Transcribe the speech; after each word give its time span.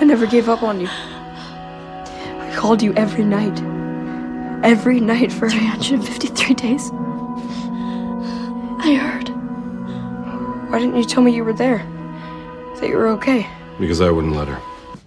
I 0.00 0.04
never 0.04 0.26
gave 0.26 0.48
up 0.48 0.62
on 0.62 0.80
you. 0.80 0.88
I 0.88 2.52
called 2.56 2.80
you 2.82 2.94
every 2.94 3.24
night. 3.24 3.60
Every 4.64 5.00
night 5.00 5.32
for 5.32 5.50
353 5.50 6.54
days. 6.54 6.90
I 8.80 8.94
heard. 8.94 9.28
Why 10.70 10.78
didn't 10.78 10.96
you 10.96 11.04
tell 11.04 11.22
me 11.22 11.34
you 11.34 11.42
were 11.42 11.52
there? 11.52 11.78
That 12.76 12.88
you 12.88 12.96
were 12.96 13.08
okay? 13.08 13.48
Because 13.80 14.00
I 14.00 14.10
wouldn't 14.10 14.36
let 14.36 14.46
her. 14.46 14.60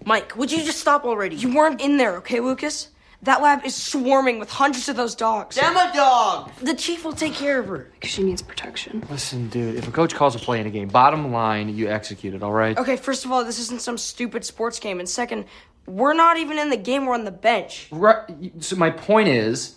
Mike, 0.06 0.36
would 0.36 0.52
you 0.52 0.62
just 0.62 0.80
stop 0.80 1.06
already? 1.06 1.38
You 1.38 1.56
weren't 1.56 1.80
in 1.80 1.96
there, 1.96 2.18
okay, 2.18 2.42
Lucas? 2.42 2.90
That 3.24 3.42
lab 3.42 3.64
is 3.66 3.76
swarming 3.76 4.40
with 4.40 4.50
hundreds 4.50 4.90
of 4.90 4.96
those 4.96 5.14
dogs. 5.14 5.56
Emma 5.56 5.92
dog! 5.94 6.52
The 6.60 6.74
chief 6.74 7.06
will 7.06 7.14
take 7.14 7.34
care 7.34 7.60
of 7.60 7.68
her. 7.68 7.90
Because 7.94 8.10
she 8.10 8.24
needs 8.24 8.42
protection. 8.42 9.06
Listen, 9.12 9.48
dude, 9.50 9.76
if 9.76 9.88
a 9.88 9.92
coach 9.92 10.16
calls 10.16 10.36
a 10.36 10.40
play 10.40 10.60
in 10.60 10.66
a 10.66 10.72
game, 10.72 10.88
bottom 10.88 11.32
line, 11.32 11.70
you 11.70 11.88
execute 11.88 12.34
it, 12.34 12.42
all 12.42 12.52
right? 12.52 12.76
Okay, 12.76 12.98
first 12.98 13.24
of 13.24 13.32
all, 13.32 13.46
this 13.46 13.60
isn't 13.60 13.82
some 13.82 14.00
stupid 14.00 14.44
sports 14.44 14.80
game. 14.80 15.00
And 15.00 15.08
second, 15.08 15.46
we're 15.86 16.14
not 16.14 16.38
even 16.38 16.58
in 16.58 16.72
the 16.72 16.78
game, 16.78 17.06
we're 17.06 17.14
on 17.14 17.26
the 17.26 17.32
bench. 17.32 17.90
Right. 17.92 18.24
So 18.60 18.76
my 18.76 18.90
point 18.90 19.28
is. 19.28 19.76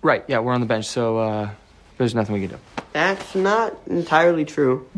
Right, 0.00 0.24
yeah, 0.28 0.38
we're 0.38 0.54
on 0.54 0.60
the 0.60 0.66
bench, 0.66 0.86
so 0.86 1.18
uh, 1.18 1.50
there's 1.98 2.14
nothing 2.14 2.34
we 2.34 2.40
can 2.40 2.56
do. 2.56 2.58
That's 2.94 3.34
not 3.34 3.76
entirely 3.86 4.44
true. 4.44 4.88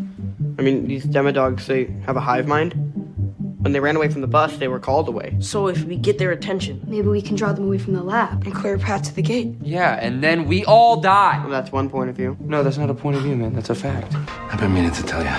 I 0.59 0.63
mean, 0.63 0.87
these 0.87 1.05
demodogs, 1.05 1.67
they 1.67 1.87
have 2.07 2.17
a 2.17 2.21
hive 2.21 2.47
mind. 2.47 3.14
When 3.65 3.73
they 3.73 3.81
ran 3.81 3.97
away 3.97 4.11
from 4.11 4.21
the 4.21 4.27
bus, 4.27 4.59
they 4.59 4.69
were 4.69 4.79
called 4.79 5.09
away. 5.09 5.37
So 5.41 5.69
if 5.69 5.85
we 5.85 5.97
get 5.97 6.19
their 6.19 6.33
attention, 6.33 6.83
Maybe 6.87 7.09
we 7.09 7.23
can 7.23 7.35
draw 7.35 7.51
them 7.55 7.65
away 7.65 7.79
from 7.79 7.95
the 7.95 8.03
lab 8.03 8.45
and 8.45 8.55
clear 8.55 8.75
a 8.75 8.79
path 8.79 9.05
to 9.05 9.15
the 9.15 9.23
gate. 9.23 9.55
Yeah, 9.63 9.95
and 9.95 10.23
then 10.23 10.47
we 10.47 10.67
all 10.67 11.01
die. 11.01 11.39
well, 11.41 11.49
that's 11.49 11.73
one 11.73 11.89
point 11.89 12.11
of 12.11 12.15
view. 12.15 12.37
No, 12.41 12.63
that's 12.63 12.77
not 12.77 12.91
a 12.91 12.95
point 12.95 13.17
of 13.17 13.23
view, 13.23 13.35
man. 13.35 13.55
That's 13.55 13.71
a 13.71 13.75
fact. 13.75 14.15
I've 14.53 14.61
been 14.61 14.75
meaning 14.75 14.91
to 14.93 15.03
tell 15.03 15.23
you. 15.25 15.35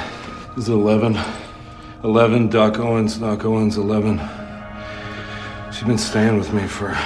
This 0.56 0.64
is 0.64 0.70
11. 0.70 1.16
11, 2.04 2.50
Doc 2.50 2.80
Owens, 2.80 3.18
Doc 3.18 3.46
Owens, 3.46 3.78
11. 3.78 4.20
She's 5.72 5.84
been 5.84 6.00
staying 6.00 6.36
with 6.38 6.52
me 6.52 6.68
for 6.68 6.98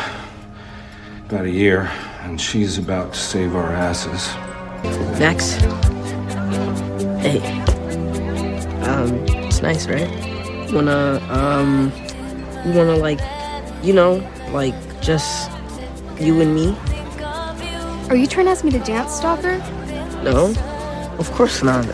about 1.28 1.44
a 1.46 1.52
year, 1.52 1.92
and 2.22 2.40
she's 2.40 2.78
about 2.78 3.12
to 3.14 3.20
save 3.20 3.58
our 3.58 3.74
asses. 3.74 4.34
Max. 5.20 5.56
Hey. 7.22 7.42
Um, 8.84 9.14
it's 9.28 9.62
nice, 9.62 9.86
right? 9.86 10.29
Wanna, 10.72 11.20
um, 11.30 11.92
you 12.66 12.74
wanna, 12.74 12.96
like, 12.96 13.20
you 13.84 13.94
know, 13.94 14.22
like, 14.52 14.76
just 15.02 15.50
you 16.20 16.42
and 16.42 16.54
me? 16.54 16.76
Are 18.10 18.16
you 18.16 18.28
trying 18.28 18.46
to 18.46 18.52
ask 18.52 18.64
me 18.64 18.72
to 18.72 18.80
dance, 18.80 19.14
Stalker? 19.14 19.58
No? 20.24 20.54
Of 21.18 21.32
course 21.32 21.64
not. 21.64 21.86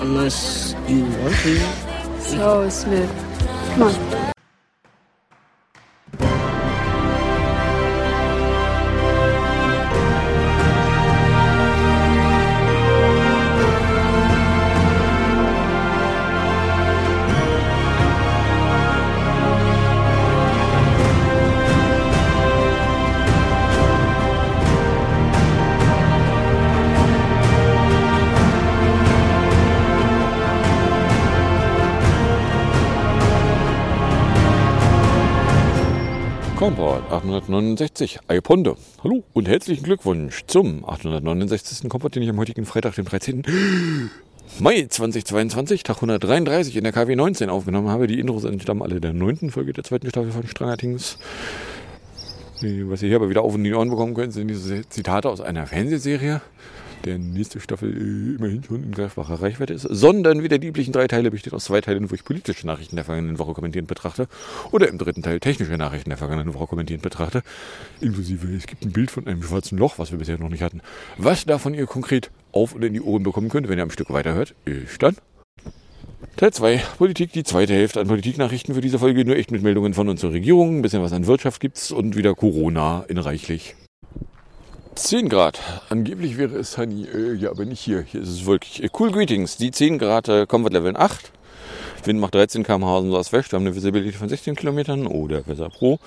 Unless 0.00 0.74
you 0.88 1.04
want 1.04 1.34
to. 1.36 1.58
So 2.20 2.68
smooth. 2.68 3.10
Come 3.74 3.82
on. 3.82 4.32
869, 37.22 38.18
Eiponde. 38.26 38.74
Hallo 39.04 39.22
und 39.32 39.46
herzlichen 39.46 39.84
Glückwunsch 39.84 40.42
zum 40.48 40.84
869. 40.84 41.88
Komport, 41.88 42.16
den 42.16 42.24
ich 42.24 42.28
am 42.28 42.38
heutigen 42.38 42.66
Freitag, 42.66 42.96
dem 42.96 43.04
13. 43.04 44.10
Mai 44.58 44.86
2022, 44.88 45.84
Tag 45.84 45.96
133 45.98 46.76
in 46.76 46.82
der 46.82 46.92
KW 46.92 47.14
19 47.14 47.48
aufgenommen 47.48 47.90
habe. 47.90 48.08
Die 48.08 48.18
Intros 48.18 48.42
entstammen 48.42 48.82
alle 48.82 49.00
der 49.00 49.12
neunten 49.12 49.52
Folge 49.52 49.72
der 49.72 49.84
zweiten 49.84 50.08
Staffel 50.08 50.32
von 50.32 50.48
Strangertings. 50.48 51.16
Was 52.60 53.02
ihr 53.02 53.08
hier 53.08 53.16
aber 53.16 53.30
wieder 53.30 53.42
auf 53.42 53.54
und 53.54 53.62
die 53.62 53.72
Ohren 53.72 53.90
bekommen 53.90 54.14
könnt, 54.14 54.32
sind 54.32 54.48
diese 54.48 54.88
Zitate 54.88 55.28
aus 55.28 55.40
einer 55.40 55.66
Fernsehserie, 55.68 56.40
der 57.04 57.18
nächste 57.18 57.60
Staffel 57.60 57.90
äh, 57.90 58.36
immerhin 58.36 58.64
schon 58.64 58.82
in 58.82 58.92
greifbarer 58.92 59.42
Reichweite 59.42 59.74
ist, 59.74 59.82
sondern 59.82 60.42
wie 60.42 60.48
der 60.48 60.58
lieblichen 60.58 60.92
drei 60.92 61.06
Teile 61.06 61.30
besteht 61.30 61.52
aus 61.52 61.64
zwei 61.64 61.80
Teilen, 61.80 62.10
wo 62.10 62.14
ich 62.14 62.24
politische 62.24 62.66
Nachrichten 62.66 62.96
der 62.96 63.04
vergangenen 63.04 63.38
Woche 63.38 63.52
kommentierend 63.52 63.88
betrachte, 63.88 64.28
oder 64.70 64.88
im 64.88 64.98
dritten 64.98 65.22
Teil 65.22 65.40
technische 65.40 65.72
Nachrichten 65.72 66.10
der 66.10 66.18
vergangenen 66.18 66.54
Woche 66.54 66.66
kommentierend 66.66 67.02
betrachte, 67.02 67.42
inklusive 68.00 68.48
es 68.54 68.66
gibt 68.66 68.84
ein 68.84 68.92
Bild 68.92 69.10
von 69.10 69.26
einem 69.26 69.42
schwarzen 69.42 69.78
Loch, 69.78 69.98
was 69.98 70.12
wir 70.12 70.18
bisher 70.18 70.38
noch 70.38 70.48
nicht 70.48 70.62
hatten. 70.62 70.80
Was 71.18 71.44
davon 71.44 71.74
ihr 71.74 71.86
konkret 71.86 72.30
auf 72.52 72.74
oder 72.74 72.86
in 72.86 72.94
die 72.94 73.02
Ohren 73.02 73.22
bekommen 73.22 73.48
könnt, 73.48 73.68
wenn 73.68 73.78
ihr 73.78 73.84
am 73.84 73.90
Stück 73.90 74.10
weiterhört, 74.10 74.54
ist 74.64 75.02
dann 75.02 75.16
Teil 76.36 76.52
2, 76.52 76.82
Politik, 76.98 77.32
die 77.32 77.44
zweite 77.44 77.74
Hälfte 77.74 78.00
an 78.00 78.08
Politiknachrichten 78.08 78.74
für 78.74 78.80
diese 78.80 78.98
Folge, 78.98 79.24
nur 79.24 79.36
echt 79.36 79.50
mit 79.50 79.62
Meldungen 79.62 79.92
von 79.92 80.08
unserer 80.08 80.32
Regierung, 80.32 80.78
ein 80.78 80.82
bisschen 80.82 81.02
was 81.02 81.12
an 81.12 81.26
Wirtschaft 81.26 81.60
gibt's 81.60 81.92
und 81.92 82.16
wieder 82.16 82.34
Corona 82.34 83.04
in 83.08 83.18
reichlich. 83.18 83.74
10 84.94 85.28
Grad. 85.28 85.58
Angeblich 85.88 86.36
wäre 86.36 86.56
es 86.56 86.76
Honey. 86.76 87.06
Äh, 87.06 87.34
ja, 87.34 87.50
aber 87.50 87.64
nicht 87.64 87.80
hier. 87.80 88.02
Hier 88.02 88.20
ist 88.20 88.28
es 88.28 88.46
wirklich. 88.46 88.82
Äh, 88.82 88.90
cool 88.98 89.10
Greetings. 89.10 89.56
Die 89.56 89.70
10 89.70 89.98
Grad 89.98 90.28
äh, 90.28 90.46
Comfort 90.46 90.70
Level 90.70 90.96
8. 90.96 91.32
Wind 92.04 92.20
macht 92.20 92.34
13 92.34 92.64
km/h 92.64 92.98
und 92.98 93.10
so 93.10 93.32
West. 93.32 93.52
Wir 93.52 93.56
haben 93.56 93.66
eine 93.66 93.74
Visibility 93.74 94.16
von 94.16 94.28
16 94.28 94.56
Kilometern. 94.56 95.06
Oder 95.06 95.46
Weser 95.46 95.70
Pro 95.70 95.98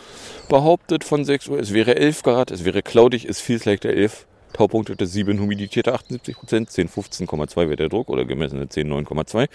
behauptet 0.49 1.03
von 1.03 1.25
6 1.25 1.47
Uhr, 1.47 1.59
es 1.59 1.73
wäre 1.73 1.95
11 1.95 2.23
Grad. 2.23 2.51
Es 2.51 2.65
wäre 2.65 2.81
cloudig, 2.81 3.27
feels 3.31 3.65
like 3.65 3.81
der 3.81 3.95
11. 3.95 4.25
Taupunkt 4.53 4.99
der 4.99 5.07
7, 5.07 5.39
Humidität 5.39 5.89
78 5.89 6.37
Prozent, 6.37 6.69
10, 6.71 6.87
15,2 6.87 7.57
wäre 7.57 7.75
der 7.75 7.89
Druck 7.89 8.07
oder 8.07 8.23
gemessene 8.23 8.69
10, 8.69 8.87
9,2. 8.89 9.49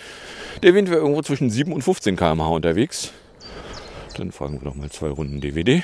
Der 0.62 0.74
Wind 0.74 0.90
wäre 0.90 1.00
irgendwo 1.00 1.22
zwischen 1.22 1.50
7 1.50 1.72
und 1.72 1.82
15 1.82 2.16
km/h 2.16 2.48
unterwegs. 2.48 3.12
Dann 4.16 4.32
fragen 4.32 4.60
wir 4.60 4.68
noch 4.68 4.74
mal 4.74 4.90
zwei 4.90 5.08
Runden 5.08 5.40
DVD. 5.40 5.82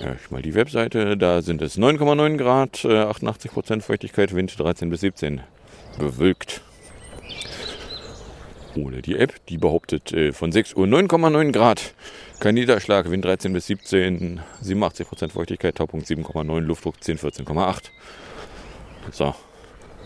Ja, 0.00 0.14
ich 0.14 0.30
mal 0.30 0.42
die 0.42 0.54
Webseite. 0.54 1.16
Da 1.16 1.42
sind 1.42 1.62
es 1.62 1.78
9,9 1.78 2.36
Grad, 2.36 2.84
äh, 2.84 2.98
88 2.98 3.50
Prozent 3.52 3.82
Feuchtigkeit, 3.84 4.34
Wind 4.34 4.58
13 4.58 4.90
bis 4.90 5.00
17. 5.00 5.40
Bewölkt. 5.98 6.60
Ohne 8.76 9.02
die 9.02 9.16
App, 9.16 9.34
die 9.46 9.56
behauptet 9.58 10.12
äh, 10.12 10.32
von 10.32 10.50
6 10.50 10.74
Uhr 10.74 10.86
9,9 10.86 11.52
Grad. 11.52 11.94
Kein 12.40 12.54
Niederschlag, 12.54 13.08
Wind 13.10 13.24
13 13.24 13.52
bis 13.52 13.66
17, 13.68 14.40
87 14.60 15.06
Prozent 15.08 15.32
Feuchtigkeit, 15.32 15.76
Taupunkt 15.76 16.06
7,9, 16.06 16.60
Luftdruck 16.60 17.02
10, 17.02 17.18
14,8. 17.18 17.90
So, 19.12 19.34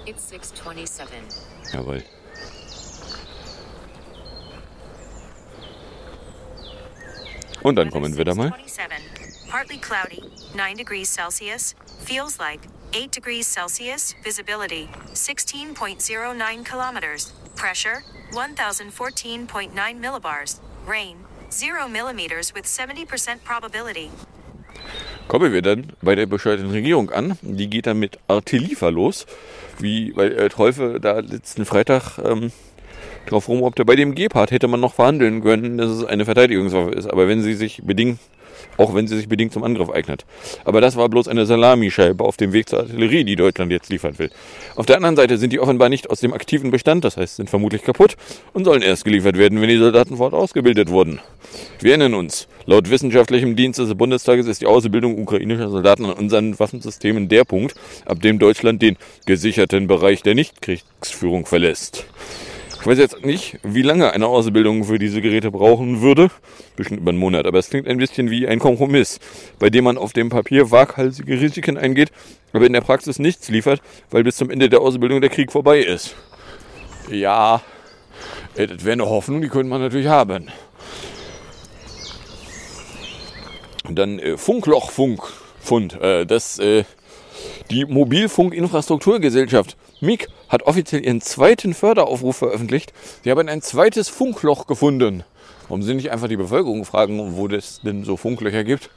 It's 0.05 0.28
627. 0.28 1.09
jawohl. 1.72 2.03
Und 7.62 7.76
dann 7.76 7.91
kommen 7.91 8.16
wir 8.16 8.25
da 8.25 8.34
mal. 8.34 8.53
627. 9.48 9.50
Partly 9.50 9.78
cloudy, 9.78 10.22
9 10.54 10.76
degrees 10.76 11.09
Celsius. 11.09 11.75
Feels 12.04 12.38
like 12.38 12.60
8 12.92 13.10
degrees 13.10 13.47
Celsius. 13.47 14.14
Visibility 14.22 14.88
16.09 15.14 16.64
kilometers. 16.64 17.32
Pressure 17.56 18.03
1014.9 18.32 20.00
millibars. 20.00 20.60
Rain 20.87 21.16
0 21.50 21.88
millimeters 21.88 22.53
with 22.54 22.66
70% 22.66 23.42
probability. 23.44 24.10
kommen 25.28 25.53
wir 25.53 25.60
dann 25.60 25.92
bei 26.00 26.14
der 26.14 26.26
bescheuerten 26.26 26.70
Regierung 26.70 27.10
an. 27.10 27.37
Die 27.42 27.69
geht 27.69 27.87
dann 27.87 27.98
mit 27.98 28.19
Artilliefer 28.28 28.91
los, 28.91 29.26
wie 29.78 30.16
weil 30.16 30.32
äh, 30.32 30.48
Teufel 30.48 31.00
da 31.00 31.20
letzten 31.20 31.64
Freitag 31.64 32.19
ähm, 32.19 32.50
drauf 33.26 33.48
rumrobte. 33.48 33.84
Bei 33.84 33.97
dem 33.97 34.14
Gepard 34.14 34.50
hätte 34.50 34.69
man 34.69 34.81
noch 34.81 34.94
verhandeln 34.94 35.43
können, 35.43 35.76
dass 35.76 35.90
es 35.90 36.05
eine 36.05 36.25
Verteidigungswaffe 36.25 36.93
ist, 36.93 37.06
aber 37.06 37.28
wenn 37.28 37.43
sie 37.43 37.55
sich 37.55 37.82
bedingt, 37.84 38.19
auch 38.76 38.94
wenn 38.94 39.06
sie 39.06 39.16
sich 39.16 39.28
bedingt 39.28 39.52
zum 39.52 39.64
Angriff 39.64 39.90
eignet. 39.90 40.25
Aber 40.64 40.81
das 40.81 40.96
war 40.96 41.08
bloß 41.08 41.28
eine 41.28 41.46
Salamischeibe 41.46 42.25
auf 42.25 42.37
dem 42.37 42.52
Weg 42.52 42.69
zur 42.69 42.81
Artillerie, 42.81 43.25
die 43.25 43.37
Deutschland 43.37 43.72
jetzt 43.72 43.90
liefern 43.90 44.19
will. 44.19 44.31
Auf 44.76 44.87
der 44.87 44.96
anderen 44.96 45.16
Seite 45.16 45.38
sind 45.38 45.52
die 45.52 45.60
offenbar 45.60 45.88
nicht 45.88 46.10
aus 46.10 46.20
dem 46.20 46.32
aktiven 46.32 46.70
Bestand, 46.70 47.05
das 47.05 47.16
heißt, 47.16 47.37
sind 47.37 47.50
vermutlich 47.50 47.82
kaputt 47.82 48.16
und 48.52 48.64
sollen 48.64 48.82
erst 48.82 49.05
geliefert 49.05 49.37
werden, 49.37 49.60
wenn 49.60 49.69
die 49.69 49.78
Soldaten 49.78 50.16
fort 50.16 50.34
ausgebildet 50.34 50.90
wurden. 50.90 51.20
Wir 51.81 51.93
erinnern 51.93 52.14
uns, 52.14 52.49
laut 52.66 52.90
wissenschaftlichem 52.90 53.56
Dienst 53.56 53.78
des 53.78 53.94
Bundestages 53.94 54.46
ist 54.46 54.61
die 54.61 54.66
Ausbildung 54.66 55.19
ukrainischer 55.19 55.70
Soldaten 55.70 56.04
an 56.06 56.12
unseren 56.12 56.58
Waffensystemen 56.58 57.28
der 57.28 57.44
Punkt, 57.44 57.75
ab 58.04 58.20
dem 58.20 58.38
Deutschland 58.38 58.82
den 58.82 58.96
gesicherten 59.26 59.87
Bereich 59.87 60.22
der 60.22 60.34
Nichtkriegsführung 60.34 61.46
verlässt. 61.46 62.06
Ich 62.80 62.86
weiß 62.86 62.98
jetzt 62.98 63.25
nicht, 63.25 63.58
wie 63.62 63.82
lange 63.82 64.12
eine 64.12 64.26
Ausbildung 64.26 64.84
für 64.84 64.98
diese 64.98 65.20
Geräte 65.20 65.50
brauchen 65.50 66.00
würde. 66.00 66.30
Bestimmt 66.76 67.00
über 67.00 67.10
einen 67.10 67.19
Monat. 67.19 67.46
Aber 67.46 67.58
es 67.58 67.70
klingt 67.70 67.88
ein 67.88 67.98
bisschen 67.98 68.30
wie 68.30 68.46
ein 68.46 68.60
Kompromiss, 68.60 69.19
bei 69.58 69.69
dem 69.69 69.84
man 69.84 69.98
auf 69.98 70.12
dem 70.12 70.28
Papier 70.28 70.70
waghalsige 70.70 71.40
Risiken 71.40 71.76
eingeht, 71.76 72.10
aber 72.52 72.66
in 72.66 72.72
der 72.72 72.80
Praxis 72.80 73.19
nichts 73.19 73.48
liefert, 73.48 73.82
weil 74.10 74.25
bis 74.25 74.36
zum 74.36 74.50
Ende 74.50 74.69
der 74.69 74.80
Ausbildung 74.80 75.20
der 75.20 75.30
Krieg 75.30 75.50
vorbei 75.52 75.80
ist. 75.80 76.14
Ja, 77.10 77.62
Äh, 78.54 78.66
das 78.66 78.84
wäre 78.84 78.94
eine 78.94 79.06
Hoffnung, 79.06 79.40
die 79.40 79.48
könnte 79.48 79.69
man 79.69 79.80
natürlich 79.80 80.08
haben. 80.08 80.48
Und 83.88 83.96
dann 83.96 84.19
äh, 84.19 84.36
Funklochfunkfund. 84.36 86.00
Äh, 86.00 86.26
das, 86.26 86.58
äh, 86.58 86.84
die 87.70 87.84
Mobilfunkinfrastrukturgesellschaft 87.84 89.76
MIG 90.00 90.29
hat 90.49 90.62
offiziell 90.62 91.05
ihren 91.05 91.21
zweiten 91.21 91.75
Förderaufruf 91.75 92.37
veröffentlicht. 92.37 92.93
Sie 93.25 93.31
haben 93.31 93.49
ein 93.49 93.62
zweites 93.62 94.09
Funkloch 94.09 94.67
gefunden. 94.67 95.25
Warum 95.69 95.83
sie 95.83 95.95
nicht 95.95 96.11
einfach 96.11 96.29
die 96.29 96.37
Bevölkerung 96.37 96.85
fragen, 96.85 97.37
wo 97.37 97.47
es 97.49 97.81
denn 97.83 98.05
so 98.05 98.17
Funklöcher 98.17 98.65
gibt? 98.65 98.91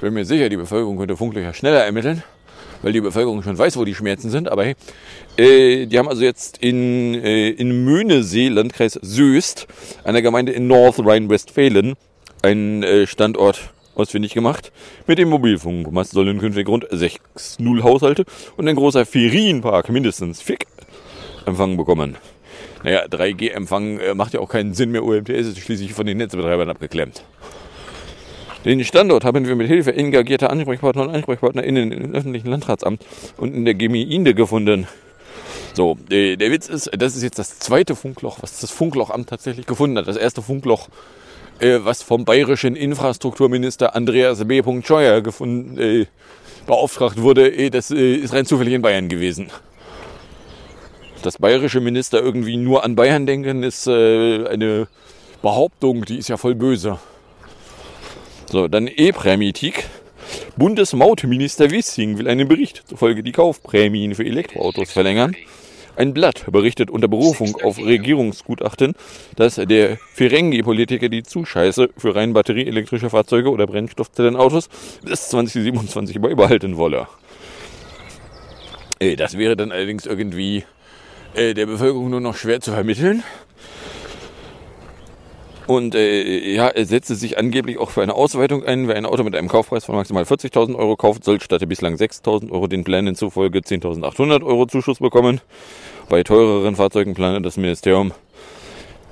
Bin 0.00 0.14
mir 0.14 0.24
sicher, 0.24 0.48
die 0.48 0.56
Bevölkerung 0.56 0.98
könnte 0.98 1.16
Funklöcher 1.16 1.54
schneller 1.54 1.84
ermitteln, 1.84 2.22
weil 2.82 2.92
die 2.92 3.00
Bevölkerung 3.00 3.42
schon 3.42 3.56
weiß, 3.56 3.76
wo 3.76 3.84
die 3.84 3.94
Schmerzen 3.94 4.30
sind. 4.30 4.48
Aber 4.48 4.64
hey, 4.64 4.74
äh, 5.38 5.86
die 5.86 5.98
haben 5.98 6.08
also 6.08 6.22
jetzt 6.22 6.58
in, 6.58 7.14
äh, 7.14 7.48
in 7.50 7.84
Möhnesee, 7.84 8.48
Landkreis 8.48 8.98
Söst, 9.02 9.66
einer 10.04 10.22
Gemeinde 10.22 10.52
in 10.52 10.66
North 10.66 10.98
Rhine-Westfalen, 10.98 11.94
einen 12.42 12.82
äh, 12.82 13.06
Standort 13.06 13.70
ausfindig 13.96 14.34
gemacht. 14.34 14.72
Mit 15.06 15.18
dem 15.18 15.28
Mobilfunkmast 15.30 16.12
sollen 16.12 16.38
künftig 16.38 16.68
rund 16.68 16.86
6-0 16.88 17.82
Haushalte 17.82 18.24
und 18.56 18.68
ein 18.68 18.76
großer 18.76 19.06
Ferienpark 19.06 19.88
mindestens 19.88 20.40
FIC 20.42 20.66
Empfang 21.46 21.76
bekommen. 21.76 22.16
Naja, 22.82 23.04
3G-Empfang 23.06 23.98
äh, 23.98 24.14
macht 24.14 24.34
ja 24.34 24.40
auch 24.40 24.48
keinen 24.48 24.74
Sinn 24.74 24.90
mehr. 24.90 25.04
UMTS 25.04 25.48
ist 25.48 25.58
schließlich 25.58 25.92
von 25.92 26.06
den 26.06 26.18
Netzbetreibern 26.18 26.68
abgeklemmt. 26.68 27.24
Den 28.64 28.82
Standort 28.84 29.24
haben 29.24 29.46
wir 29.46 29.54
mit 29.54 29.68
Hilfe 29.68 29.94
engagierter 29.94 30.50
Ansprechpartner 30.50 31.02
und 31.02 31.14
AnsprechpartnerInnen 31.14 31.92
im 31.92 32.14
öffentlichen 32.14 32.48
Landratsamt 32.48 33.04
und 33.36 33.54
in 33.54 33.64
der 33.64 33.74
Gemeinde 33.74 34.34
gefunden. 34.34 34.88
So, 35.74 35.98
äh, 36.10 36.36
der 36.36 36.50
Witz 36.50 36.68
ist, 36.68 36.90
das 36.96 37.14
ist 37.14 37.22
jetzt 37.22 37.38
das 37.38 37.58
zweite 37.58 37.94
Funkloch, 37.94 38.38
was 38.40 38.60
das 38.60 38.70
Funklochamt 38.70 39.28
tatsächlich 39.28 39.66
gefunden 39.66 39.98
hat. 39.98 40.08
Das 40.08 40.16
erste 40.16 40.42
Funkloch, 40.42 40.88
äh, 41.60 41.78
was 41.82 42.02
vom 42.02 42.24
bayerischen 42.24 42.76
Infrastrukturminister 42.76 43.94
Andreas 43.94 44.46
B. 44.46 44.62
Scheuer 44.84 45.20
gefunden, 45.20 45.78
äh, 45.78 46.06
beauftragt 46.66 47.20
wurde, 47.20 47.48
äh, 47.48 47.70
das 47.70 47.90
äh, 47.90 48.14
ist 48.14 48.32
rein 48.32 48.46
zufällig 48.46 48.74
in 48.74 48.82
Bayern 48.82 49.08
gewesen. 49.08 49.50
Dass 51.22 51.38
bayerische 51.38 51.80
Minister 51.80 52.20
irgendwie 52.20 52.56
nur 52.56 52.84
an 52.84 52.94
Bayern 52.94 53.26
denken, 53.26 53.62
ist 53.62 53.88
eine 53.88 54.86
Behauptung, 55.42 56.04
die 56.04 56.18
ist 56.18 56.28
ja 56.28 56.36
voll 56.36 56.54
böse. 56.54 56.98
So, 58.50 58.68
dann 58.68 58.86
E-Prämitik. 58.86 59.86
Bundesmautminister 60.56 61.70
Wissing 61.70 62.18
will 62.18 62.28
einen 62.28 62.46
Bericht 62.46 62.84
zufolge 62.86 63.24
die 63.24 63.32
Kaufprämien 63.32 64.14
für 64.14 64.24
Elektroautos 64.24 64.92
verlängern. 64.92 65.34
Ein 65.96 66.12
Blatt 66.12 66.44
berichtet 66.52 66.90
unter 66.90 67.08
Berufung 67.08 67.56
auf 67.62 67.78
Regierungsgutachten, 67.78 68.94
dass 69.34 69.54
der 69.54 69.96
Ferengi-Politiker 70.12 71.08
die 71.08 71.22
Zuscheiße 71.22 71.88
für 71.96 72.14
rein 72.14 72.34
batterieelektrische 72.34 73.08
Fahrzeuge 73.08 73.50
oder 73.50 73.66
Brennstoffzellenautos 73.66 74.68
bis 75.02 75.30
2027 75.30 76.20
beibehalten 76.20 76.76
wolle. 76.76 77.08
Äh, 78.98 79.16
Das 79.16 79.38
wäre 79.38 79.56
dann 79.56 79.72
allerdings 79.72 80.04
irgendwie 80.04 80.64
äh, 81.34 81.54
der 81.54 81.64
Bevölkerung 81.64 82.10
nur 82.10 82.20
noch 82.20 82.36
schwer 82.36 82.60
zu 82.60 82.72
vermitteln. 82.72 83.22
Und 85.66 85.94
äh, 85.96 86.54
ja, 86.54 86.68
er 86.68 86.86
setzte 86.86 87.16
sich 87.16 87.38
angeblich 87.38 87.78
auch 87.78 87.90
für 87.90 88.02
eine 88.02 88.14
Ausweitung 88.14 88.64
ein. 88.64 88.86
Wer 88.86 88.96
ein 88.96 89.06
Auto 89.06 89.24
mit 89.24 89.34
einem 89.34 89.48
Kaufpreis 89.48 89.84
von 89.84 89.96
maximal 89.96 90.22
40.000 90.22 90.76
Euro 90.76 90.96
kauft, 90.96 91.24
soll 91.24 91.40
statt 91.40 91.60
der 91.60 91.66
bislang 91.66 91.94
6.000 91.94 92.52
Euro 92.52 92.68
den 92.68 92.84
Plänen 92.84 93.16
zufolge 93.16 93.58
10.800 93.58 94.44
Euro 94.44 94.66
Zuschuss 94.66 94.98
bekommen. 94.98 95.40
Bei 96.08 96.22
teureren 96.22 96.76
Fahrzeugen 96.76 97.14
planet 97.14 97.44
das 97.44 97.56
Ministerium 97.56 98.12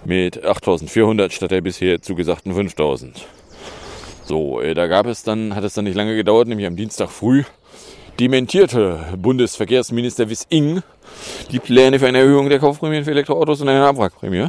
mit 0.05 0.45
8.400 0.45 1.31
statt 1.33 1.51
der 1.51 1.61
bisher 1.61 2.01
zugesagten 2.01 2.53
5.000. 2.53 3.23
So, 4.25 4.61
äh, 4.61 4.75
da 4.75 4.87
gab 4.87 5.07
es 5.07 5.25
dann, 5.25 5.57
hat 5.57 5.65
es 5.65 5.75
dann 5.75 5.85
nicht 5.85 5.97
lange 5.97 6.15
gedauert, 6.15 6.47
nämlich 6.47 6.67
am 6.67 6.77
Dienstag 6.77 7.11
früh 7.11 7.43
dementierte 8.21 9.01
Bundesverkehrsminister 9.19 10.31
Wissing 10.31 10.83
die 11.51 11.59
Pläne 11.59 11.99
für 11.99 12.07
eine 12.07 12.19
Erhöhung 12.19 12.49
der 12.49 12.61
Kaufprämien 12.61 13.05
für 13.05 13.11
Elektroautos 13.11 13.61
und 13.61 13.69
eine 13.69 13.85
Abwrackprämie. 13.85 14.49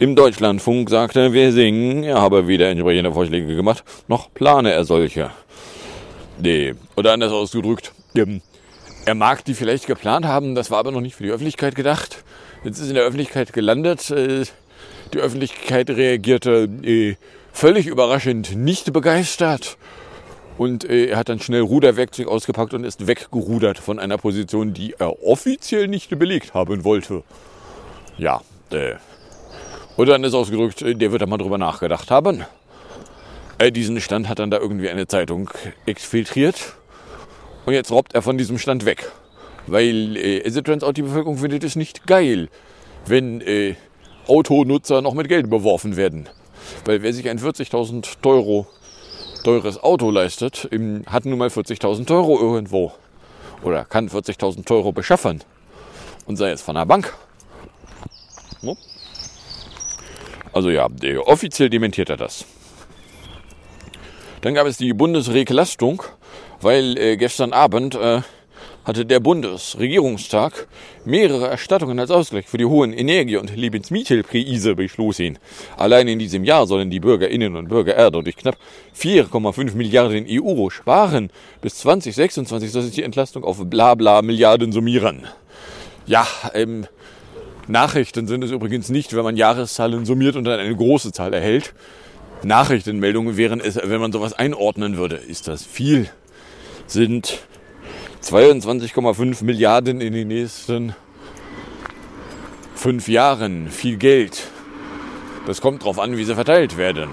Im 0.00 0.14
Deutschlandfunk 0.14 0.90
sagte 0.90 1.32
Wissing, 1.32 2.04
er 2.04 2.20
habe 2.20 2.46
weder 2.46 2.68
entsprechende 2.70 3.12
Vorschläge 3.12 3.56
gemacht, 3.56 3.82
noch 4.06 4.32
plane 4.32 4.70
er 4.72 4.84
solche. 4.84 5.32
Nee, 6.40 6.74
oder 6.96 7.12
anders 7.12 7.32
ausgedrückt, 7.32 7.92
ähm, 8.14 8.40
er 9.06 9.16
mag 9.16 9.44
die 9.44 9.54
vielleicht 9.54 9.88
geplant 9.88 10.24
haben, 10.24 10.54
das 10.54 10.70
war 10.70 10.78
aber 10.78 10.92
noch 10.92 11.00
nicht 11.00 11.16
für 11.16 11.24
die 11.24 11.30
Öffentlichkeit 11.30 11.74
gedacht. 11.74 12.22
Jetzt 12.62 12.78
ist 12.78 12.88
in 12.90 12.94
der 12.94 13.02
Öffentlichkeit 13.02 13.52
gelandet. 13.52 14.08
äh, 14.12 14.44
Die 15.14 15.18
Öffentlichkeit 15.18 15.90
reagierte 15.90 16.68
äh, 16.84 17.16
völlig 17.52 17.88
überraschend 17.88 18.54
nicht 18.54 18.92
begeistert. 18.92 19.78
Und 20.58 20.84
äh, 20.84 21.06
er 21.06 21.16
hat 21.16 21.28
dann 21.28 21.40
schnell 21.40 21.62
Ruderwerkzeug 21.62 22.28
ausgepackt 22.28 22.72
und 22.72 22.84
ist 22.84 23.08
weggerudert 23.08 23.78
von 23.78 23.98
einer 23.98 24.18
Position, 24.18 24.74
die 24.74 24.94
er 24.96 25.24
offiziell 25.24 25.88
nicht 25.88 26.16
belegt 26.16 26.54
haben 26.54 26.84
wollte. 26.84 27.24
Ja, 28.16 28.42
äh. 28.70 28.94
Oder 29.98 30.14
anders 30.14 30.32
ausgedrückt, 30.32 30.80
äh, 30.80 30.94
der 30.94 31.10
wird 31.10 31.22
da 31.22 31.26
mal 31.26 31.38
drüber 31.38 31.58
nachgedacht 31.58 32.10
haben. 32.10 32.46
Äh, 33.58 33.72
diesen 33.72 34.00
Stand 34.00 34.28
hat 34.28 34.38
dann 34.38 34.50
da 34.50 34.58
irgendwie 34.58 34.88
eine 34.88 35.08
Zeitung 35.08 35.50
exfiltriert. 35.86 36.76
Und 37.66 37.74
jetzt 37.74 37.90
robbt 37.90 38.14
er 38.14 38.22
von 38.22 38.38
diesem 38.38 38.58
Stand 38.58 38.84
weg. 38.84 39.10
Weil, 39.66 40.16
äh, 40.16 40.46
as 40.46 40.54
it 40.54 40.66
turns 40.66 40.84
out, 40.84 40.96
die 40.96 41.02
Bevölkerung 41.02 41.36
findet 41.36 41.64
es 41.64 41.74
nicht 41.74 42.06
geil, 42.06 42.48
wenn 43.06 43.40
äh, 43.40 43.74
Autonutzer 44.28 45.02
noch 45.02 45.14
mit 45.14 45.28
Geld 45.28 45.50
beworfen 45.50 45.96
werden. 45.96 46.28
Weil 46.84 47.02
wer 47.02 47.12
sich 47.12 47.28
ein 47.28 47.40
40.000 47.40 48.24
Euro 48.24 48.68
teures 49.42 49.82
Auto 49.82 50.12
leistet, 50.12 50.68
hat 51.06 51.24
nun 51.24 51.38
mal 51.38 51.48
40.000 51.48 52.08
Euro 52.14 52.38
irgendwo. 52.38 52.92
Oder 53.62 53.84
kann 53.84 54.08
40.000 54.08 54.70
Euro 54.70 54.92
beschaffen. 54.92 55.42
Und 56.26 56.36
sei 56.36 56.50
es 56.50 56.62
von 56.62 56.76
der 56.76 56.86
Bank. 56.86 57.16
No? 58.62 58.76
Also 60.58 60.70
ja, 60.70 60.88
offiziell 61.24 61.70
dementiert 61.70 62.10
er 62.10 62.16
das. 62.16 62.44
Dann 64.40 64.54
gab 64.54 64.66
es 64.66 64.76
die 64.76 64.92
Bundesreglastung, 64.92 66.02
weil 66.60 66.98
äh, 66.98 67.16
gestern 67.16 67.52
Abend 67.52 67.94
äh, 67.94 68.22
hatte 68.84 69.06
der 69.06 69.20
Bundesregierungstag 69.20 70.66
mehrere 71.04 71.46
Erstattungen 71.46 72.00
als 72.00 72.10
Ausgleich 72.10 72.48
für 72.48 72.58
die 72.58 72.64
hohen 72.64 72.92
Energie- 72.92 73.36
und 73.36 73.54
Lebensmittelpreise 73.54 74.74
beschlossen. 74.74 75.38
Allein 75.76 76.08
in 76.08 76.18
diesem 76.18 76.42
Jahr 76.42 76.66
sollen 76.66 76.90
die 76.90 76.98
Bürgerinnen 76.98 77.54
und 77.54 77.68
Bürger 77.68 77.94
Erde 77.94 78.20
durch 78.24 78.34
knapp 78.34 78.56
4,5 78.98 79.76
Milliarden 79.76 80.26
Euro 80.28 80.70
sparen. 80.70 81.30
Bis 81.62 81.76
2026 81.76 82.72
soll 82.72 82.82
sich 82.82 82.96
die 82.96 83.04
Entlastung 83.04 83.44
auf 83.44 83.64
bla 83.64 83.94
bla 83.94 84.22
Milliarden 84.22 84.72
summieren. 84.72 85.28
Ja, 86.06 86.26
ähm, 86.52 86.88
Nachrichten 87.68 88.26
sind 88.26 88.42
es 88.42 88.50
übrigens 88.50 88.88
nicht, 88.88 89.14
wenn 89.14 89.24
man 89.24 89.36
Jahreszahlen 89.36 90.06
summiert 90.06 90.36
und 90.36 90.44
dann 90.44 90.58
eine 90.58 90.74
große 90.74 91.12
Zahl 91.12 91.34
erhält. 91.34 91.74
Nachrichtenmeldungen 92.42 93.36
wären 93.36 93.60
es, 93.60 93.76
wenn 93.76 94.00
man 94.00 94.10
sowas 94.10 94.32
einordnen 94.32 94.96
würde. 94.96 95.16
Ist 95.16 95.48
das 95.48 95.64
viel? 95.64 96.08
Sind 96.86 97.40
22,5 98.22 99.44
Milliarden 99.44 100.00
in 100.00 100.14
den 100.14 100.28
nächsten 100.28 100.94
fünf 102.74 103.08
Jahren 103.08 103.68
viel 103.68 103.96
Geld. 103.96 104.48
Das 105.46 105.60
kommt 105.60 105.84
drauf 105.84 105.98
an, 105.98 106.16
wie 106.16 106.24
sie 106.24 106.34
verteilt 106.34 106.78
werden. 106.78 107.10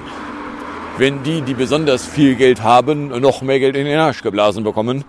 Wenn 0.98 1.24
die, 1.24 1.42
die 1.42 1.54
besonders 1.54 2.06
viel 2.06 2.36
Geld 2.36 2.64
haben, 2.64 3.10
noch 3.20 3.42
mehr 3.42 3.60
Geld 3.60 3.76
in 3.76 3.86
den 3.86 3.98
Arsch 3.98 4.22
geblasen 4.22 4.64
bekommen, 4.64 5.04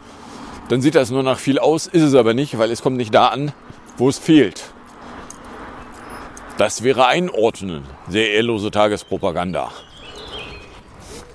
dann 0.69 0.81
sieht 0.81 0.97
das 0.97 1.11
nur 1.11 1.23
nach 1.23 1.39
viel 1.39 1.61
aus, 1.61 1.87
ist 1.87 2.03
es 2.03 2.15
aber 2.15 2.35
nicht, 2.35 2.59
weil 2.59 2.73
es 2.73 2.83
kommt 2.83 2.97
nicht 2.97 3.15
da 3.15 3.29
an, 3.29 3.53
wo 3.97 4.09
es 4.09 4.19
fehlt. 4.19 4.65
Das 6.59 6.83
wäre 6.83 7.07
einordnen. 7.07 7.85
Sehr 8.09 8.31
ehrlose 8.31 8.71
Tagespropaganda. 8.71 9.73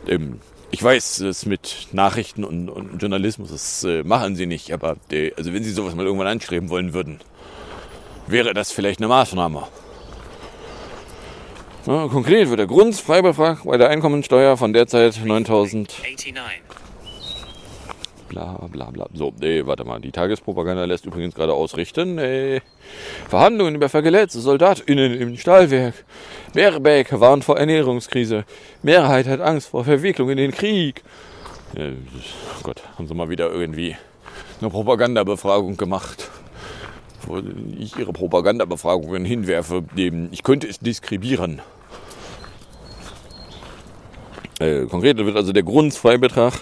Ähm, 0.07 0.39
ich 0.71 0.81
weiß, 0.81 1.17
das 1.23 1.45
mit 1.45 1.89
Nachrichten 1.91 2.43
und, 2.43 2.69
und 2.69 2.97
Journalismus, 2.99 3.51
das 3.51 3.83
äh, 3.83 4.03
machen 4.03 4.35
sie 4.35 4.47
nicht. 4.47 4.73
Aber 4.73 4.95
äh, 5.11 5.31
also 5.37 5.53
wenn 5.53 5.63
sie 5.63 5.71
sowas 5.71 5.93
mal 5.93 6.05
irgendwann 6.05 6.27
anstreben 6.27 6.69
wollen 6.69 6.93
würden, 6.93 7.19
wäre 8.25 8.53
das 8.53 8.71
vielleicht 8.71 8.99
eine 8.99 9.09
Maßnahme. 9.09 9.67
Konkret 11.85 12.49
wird 12.49 12.59
der 12.59 12.67
Grundfreibetrag 12.67 13.63
bei 13.63 13.77
der 13.77 13.89
Einkommensteuer 13.89 14.55
von 14.55 14.71
derzeit 14.71 15.19
9000 15.23 15.95
bla 18.31 18.67
bla 18.71 18.91
bla. 18.91 19.07
So, 19.13 19.33
nee, 19.39 19.65
warte 19.65 19.83
mal. 19.83 19.99
Die 19.99 20.11
Tagespropaganda 20.11 20.85
lässt 20.85 21.05
übrigens 21.05 21.35
gerade 21.35 21.53
ausrichten. 21.53 22.17
Äh, 22.17 22.61
Verhandlungen 23.29 23.75
über 23.75 23.89
verletzte 23.89 24.39
SoldatInnen 24.39 25.13
im 25.13 25.37
Stahlwerk. 25.37 26.05
Baerbeck 26.53 27.19
warnt 27.19 27.43
vor 27.43 27.57
Ernährungskrise. 27.57 28.45
Mehrheit 28.83 29.27
hat 29.27 29.41
Angst 29.41 29.69
vor 29.69 29.83
Verwicklung 29.83 30.29
in 30.29 30.37
den 30.37 30.51
Krieg. 30.51 31.03
Äh, 31.75 31.91
Gott, 32.63 32.81
haben 32.97 33.07
sie 33.07 33.13
mal 33.13 33.29
wieder 33.29 33.51
irgendwie 33.51 33.95
eine 34.59 34.69
Propagandabefragung 34.69 35.77
gemacht. 35.77 36.29
wo 37.27 37.41
ich 37.77 37.97
ihre 37.97 38.13
Propagandabefragungen 38.13 39.25
hinwerfe, 39.25 39.83
dem 39.95 40.29
ich 40.31 40.43
könnte 40.43 40.67
es 40.67 40.79
diskribieren. 40.79 41.61
Äh, 44.59 44.85
konkret 44.85 45.17
wird 45.17 45.35
also 45.35 45.53
der 45.53 45.63
Grundfreibetrag 45.63 46.53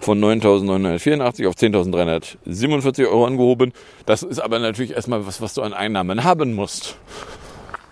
von 0.00 0.20
9.984 0.22 1.48
auf 1.48 1.54
10.347 1.54 3.06
Euro 3.06 3.26
angehoben. 3.26 3.72
Das 4.06 4.22
ist 4.22 4.38
aber 4.38 4.58
natürlich 4.58 4.92
erstmal 4.92 5.26
was, 5.26 5.40
was 5.40 5.54
du 5.54 5.62
an 5.62 5.72
Einnahmen 5.72 6.24
haben 6.24 6.54
musst. 6.54 6.96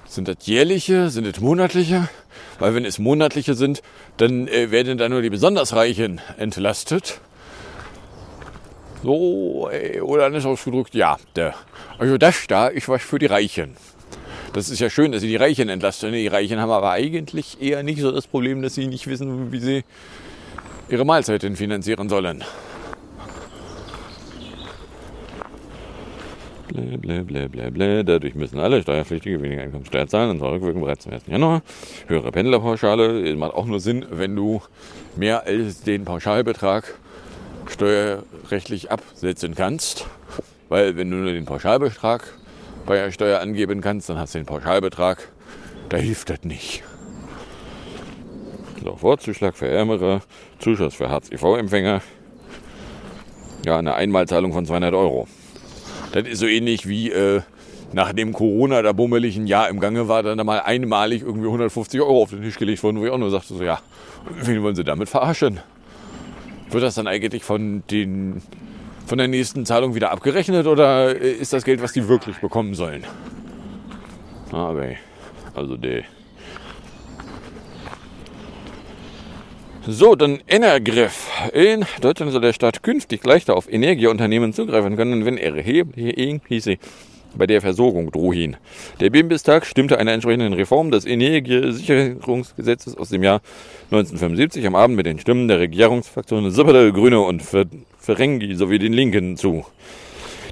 Sind 0.06 0.28
das 0.28 0.36
jährliche? 0.42 1.10
Sind 1.10 1.26
das 1.26 1.40
monatliche? 1.40 2.08
Weil 2.58 2.74
wenn 2.74 2.84
es 2.84 2.98
monatliche 2.98 3.54
sind, 3.54 3.82
dann 4.16 4.46
äh, 4.48 4.70
werden 4.70 4.96
da 4.96 5.08
nur 5.08 5.22
die 5.22 5.30
besonders 5.30 5.74
Reichen 5.74 6.20
entlastet. 6.38 7.20
So, 9.02 9.68
ey, 9.70 10.00
oder 10.00 10.26
anders 10.26 10.46
ausgedrückt, 10.46 10.94
ja, 10.94 11.18
der, 11.36 11.54
also 11.98 12.16
das 12.16 12.46
da 12.46 12.68
ist 12.68 12.88
was 12.88 13.02
für 13.02 13.18
die 13.18 13.26
Reichen. 13.26 13.76
Das 14.54 14.68
ist 14.68 14.78
ja 14.78 14.88
schön, 14.88 15.10
dass 15.10 15.20
sie 15.20 15.28
die 15.28 15.36
Reichen 15.36 15.68
entlasten. 15.68 16.12
Die 16.12 16.28
Reichen 16.28 16.60
haben 16.60 16.70
aber 16.70 16.92
eigentlich 16.92 17.60
eher 17.60 17.82
nicht 17.82 18.00
so 18.00 18.12
das 18.12 18.28
Problem, 18.28 18.62
dass 18.62 18.76
sie 18.76 18.86
nicht 18.86 19.08
wissen, 19.08 19.50
wie 19.50 19.58
sie 19.58 19.84
ihre 20.88 21.04
Mahlzeiten 21.04 21.56
finanzieren 21.56 22.08
sollen. 22.08 22.44
Blä, 26.74 26.98
blä, 26.98 27.22
blä, 27.22 27.48
blä, 27.48 27.70
blä. 27.70 28.02
Dadurch 28.02 28.34
müssen 28.34 28.58
alle 28.58 28.82
Steuerpflichtige 28.82 29.40
weniger 29.40 29.62
Einkommensteuer 29.62 30.08
zahlen 30.08 30.30
und 30.30 30.38
zwar 30.38 30.52
rückwirkend 30.52 30.82
bereits 30.82 31.04
zum 31.04 31.12
1. 31.12 31.26
Januar. 31.26 31.62
Höhere 32.08 32.32
Pendlerpauschale 32.32 33.36
macht 33.36 33.54
auch 33.54 33.66
nur 33.66 33.78
Sinn, 33.80 34.04
wenn 34.10 34.34
du 34.34 34.60
mehr 35.14 35.46
als 35.46 35.82
den 35.82 36.04
Pauschalbetrag 36.04 36.94
steuerrechtlich 37.70 38.90
absetzen 38.90 39.54
kannst. 39.54 40.06
Weil 40.68 40.96
wenn 40.96 41.10
du 41.10 41.18
nur 41.18 41.32
den 41.32 41.44
Pauschalbetrag 41.44 42.24
bei 42.86 42.96
der 42.96 43.12
Steuer 43.12 43.40
angeben 43.40 43.80
kannst, 43.80 44.08
dann 44.08 44.18
hast 44.18 44.34
du 44.34 44.38
den 44.38 44.46
Pauschalbetrag. 44.46 45.28
Da 45.90 45.96
hilft 45.98 46.30
das 46.30 46.42
nicht. 46.42 46.82
So, 48.84 48.96
Vorzuschlag 48.96 49.56
für 49.56 49.66
Ärmere, 49.66 50.20
Zuschuss 50.58 50.94
für 50.94 51.08
Hartz-IV-Empfänger. 51.08 52.02
Ja, 53.64 53.78
eine 53.78 53.94
Einmalzahlung 53.94 54.52
von 54.52 54.66
200 54.66 54.92
Euro. 54.92 55.26
Das 56.12 56.28
ist 56.28 56.40
so 56.40 56.46
ähnlich 56.46 56.86
wie 56.86 57.10
äh, 57.10 57.40
nachdem 57.94 58.34
Corona 58.34 58.82
da 58.82 58.92
bummelig 58.92 59.38
ein 59.38 59.46
Jahr 59.46 59.70
im 59.70 59.80
Gange 59.80 60.06
war, 60.08 60.22
dann 60.22 60.44
mal 60.44 60.60
einmalig 60.60 61.22
irgendwie 61.22 61.46
150 61.46 61.98
Euro 62.02 62.24
auf 62.24 62.30
den 62.30 62.42
Tisch 62.42 62.58
gelegt 62.58 62.82
wurden, 62.82 63.00
wo 63.00 63.06
ich 63.06 63.10
auch 63.10 63.16
nur 63.16 63.30
sagte, 63.30 63.54
so 63.54 63.64
ja, 63.64 63.80
wen 64.42 64.62
wollen 64.62 64.74
sie 64.74 64.84
damit 64.84 65.08
verarschen? 65.08 65.60
Wird 66.68 66.84
das 66.84 66.94
dann 66.94 67.06
eigentlich 67.06 67.42
von, 67.42 67.84
den, 67.90 68.42
von 69.06 69.16
der 69.16 69.28
nächsten 69.28 69.64
Zahlung 69.64 69.94
wieder 69.94 70.10
abgerechnet 70.10 70.66
oder 70.66 71.14
ist 71.14 71.54
das 71.54 71.64
Geld, 71.64 71.80
was 71.80 71.94
die 71.94 72.06
wirklich 72.06 72.36
bekommen 72.36 72.74
sollen? 72.74 73.04
Aber, 74.52 74.88
also 75.54 75.78
der. 75.78 76.02
So, 79.86 80.14
dann 80.14 80.38
Energief. 80.48 81.28
In 81.52 81.84
Deutschland 82.00 82.32
soll 82.32 82.40
der 82.40 82.54
Staat 82.54 82.82
künftig 82.82 83.22
leichter 83.22 83.54
auf 83.54 83.70
Energieunternehmen 83.70 84.54
zugreifen 84.54 84.96
können, 84.96 85.26
wenn 85.26 85.36
erhebliche 85.36 86.78
bei 87.34 87.46
der 87.46 87.60
Versorgung 87.60 88.10
drohen. 88.10 88.56
Der 89.00 89.10
Bundestag 89.10 89.66
stimmte 89.66 89.98
einer 89.98 90.12
entsprechenden 90.12 90.54
Reform 90.54 90.90
des 90.90 91.04
Energiesicherungsgesetzes 91.04 92.96
aus 92.96 93.10
dem 93.10 93.22
Jahr 93.22 93.42
1975 93.90 94.66
am 94.66 94.74
Abend 94.74 94.96
mit 94.96 95.04
den 95.04 95.18
Stimmen 95.18 95.48
der 95.48 95.60
Regierungsfraktionen 95.60 96.50
Sipperde, 96.50 96.90
Grüne 96.90 97.20
und 97.20 97.42
Ferengi 97.42 98.54
sowie 98.54 98.78
den 98.78 98.94
Linken 98.94 99.36
zu. 99.36 99.66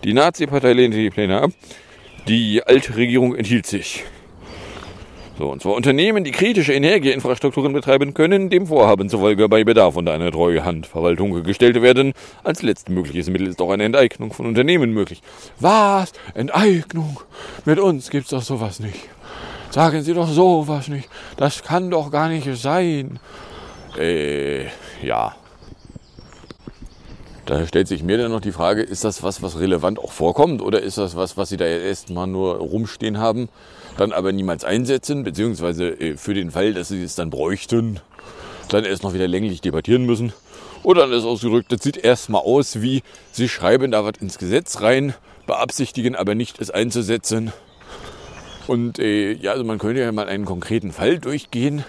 Die 0.05 0.13
Nazi-Partei 0.13 0.75
lehnte 0.75 0.99
die 0.99 1.09
Pläne 1.09 1.41
ab. 1.41 1.53
Die 2.29 2.63
alte 2.63 2.97
Regierung 2.97 3.35
enthielt 3.35 3.65
sich. 3.65 4.05
So, 5.43 5.51
und 5.51 5.61
zwar 5.61 5.75
Unternehmen, 5.75 6.23
die 6.23 6.31
kritische 6.31 6.73
Energieinfrastrukturen 6.73 7.73
betreiben 7.73 8.15
können, 8.15 8.49
dem 8.49 8.69
Vorhaben 8.69 9.09
zufolge 9.09 9.49
bei 9.49 9.65
Bedarf 9.65 9.97
unter 9.97 10.13
eine 10.13 10.31
treue 10.31 10.65
Handverwaltung 10.65 11.43
gestellt 11.43 11.83
werden. 11.83 12.13
Als 12.45 12.63
letztmögliches 12.63 13.29
Mittel 13.29 13.49
ist 13.49 13.61
auch 13.61 13.73
eine 13.73 13.83
Enteignung 13.83 14.33
von 14.33 14.47
Unternehmen 14.47 14.93
möglich. 14.93 15.21
Was? 15.59 16.13
Enteignung? 16.35 17.19
Mit 17.65 17.81
uns 17.81 18.11
gibt's 18.11 18.31
doch 18.31 18.43
sowas 18.43 18.79
nicht. 18.79 19.09
Sagen 19.71 20.03
Sie 20.03 20.15
doch 20.15 20.29
sowas 20.29 20.87
nicht. 20.87 21.09
Das 21.37 21.65
kann 21.65 21.91
doch 21.91 22.13
gar 22.13 22.29
nicht 22.29 22.47
sein. 22.57 23.19
Äh, 23.99 24.67
ja. 25.03 25.35
Da 27.47 27.67
stellt 27.67 27.89
sich 27.89 28.05
mir 28.05 28.17
dann 28.17 28.31
noch 28.31 28.43
die 28.43 28.53
Frage, 28.53 28.83
ist 28.83 29.03
das 29.03 29.25
was, 29.25 29.43
was 29.43 29.59
relevant 29.59 29.99
auch 29.99 30.13
vorkommt? 30.13 30.63
Oder 30.63 30.83
ist 30.83 30.99
das 30.99 31.17
was, 31.17 31.37
was 31.37 31.49
Sie 31.49 31.57
da 31.57 31.65
erst 31.65 32.11
mal 32.11 32.29
nur 32.29 32.59
rumstehen 32.59 33.19
haben? 33.19 33.49
Dann 33.97 34.13
aber 34.13 34.33
niemals 34.33 34.65
einsetzen, 34.65 35.25
beziehungsweise 35.25 35.89
äh, 35.89 36.17
für 36.17 36.35
den 36.35 36.51
Fall, 36.51 36.75
dass 36.75 36.89
sie 36.89 37.03
es 37.03 37.15
dann 37.15 37.31
bräuchten, 37.31 38.01
dann 38.69 38.85
erst 38.85 39.03
noch 39.03 39.15
wieder 39.15 39.29
länglich 39.29 39.61
debattieren 39.61 40.05
müssen. 40.07 40.33
Oder 40.83 41.03
dann 41.03 41.13
ist 41.13 41.25
ausgedrückt, 41.25 41.71
das 41.71 41.83
sieht 41.83 41.97
erstmal 41.97 42.43
aus 42.43 42.83
wie, 42.83 43.03
sie 43.31 43.49
schreiben 43.49 43.93
da 43.93 44.05
was 44.05 44.15
ins 44.21 44.39
Gesetz 44.39 44.81
rein, 44.81 45.15
beabsichtigen 45.47 46.17
aber 46.17 46.35
nicht, 46.35 46.61
es 46.61 46.71
einzusetzen. 46.71 47.53
Und 48.67 48.99
äh, 48.99 49.33
ja, 49.33 49.53
also 49.53 49.65
man 49.65 49.79
könnte 49.79 50.01
ja 50.01 50.11
mal 50.13 50.29
einen 50.29 50.45
konkreten 50.45 50.93
Fall 50.93 51.19
durchgehen, 51.19 51.85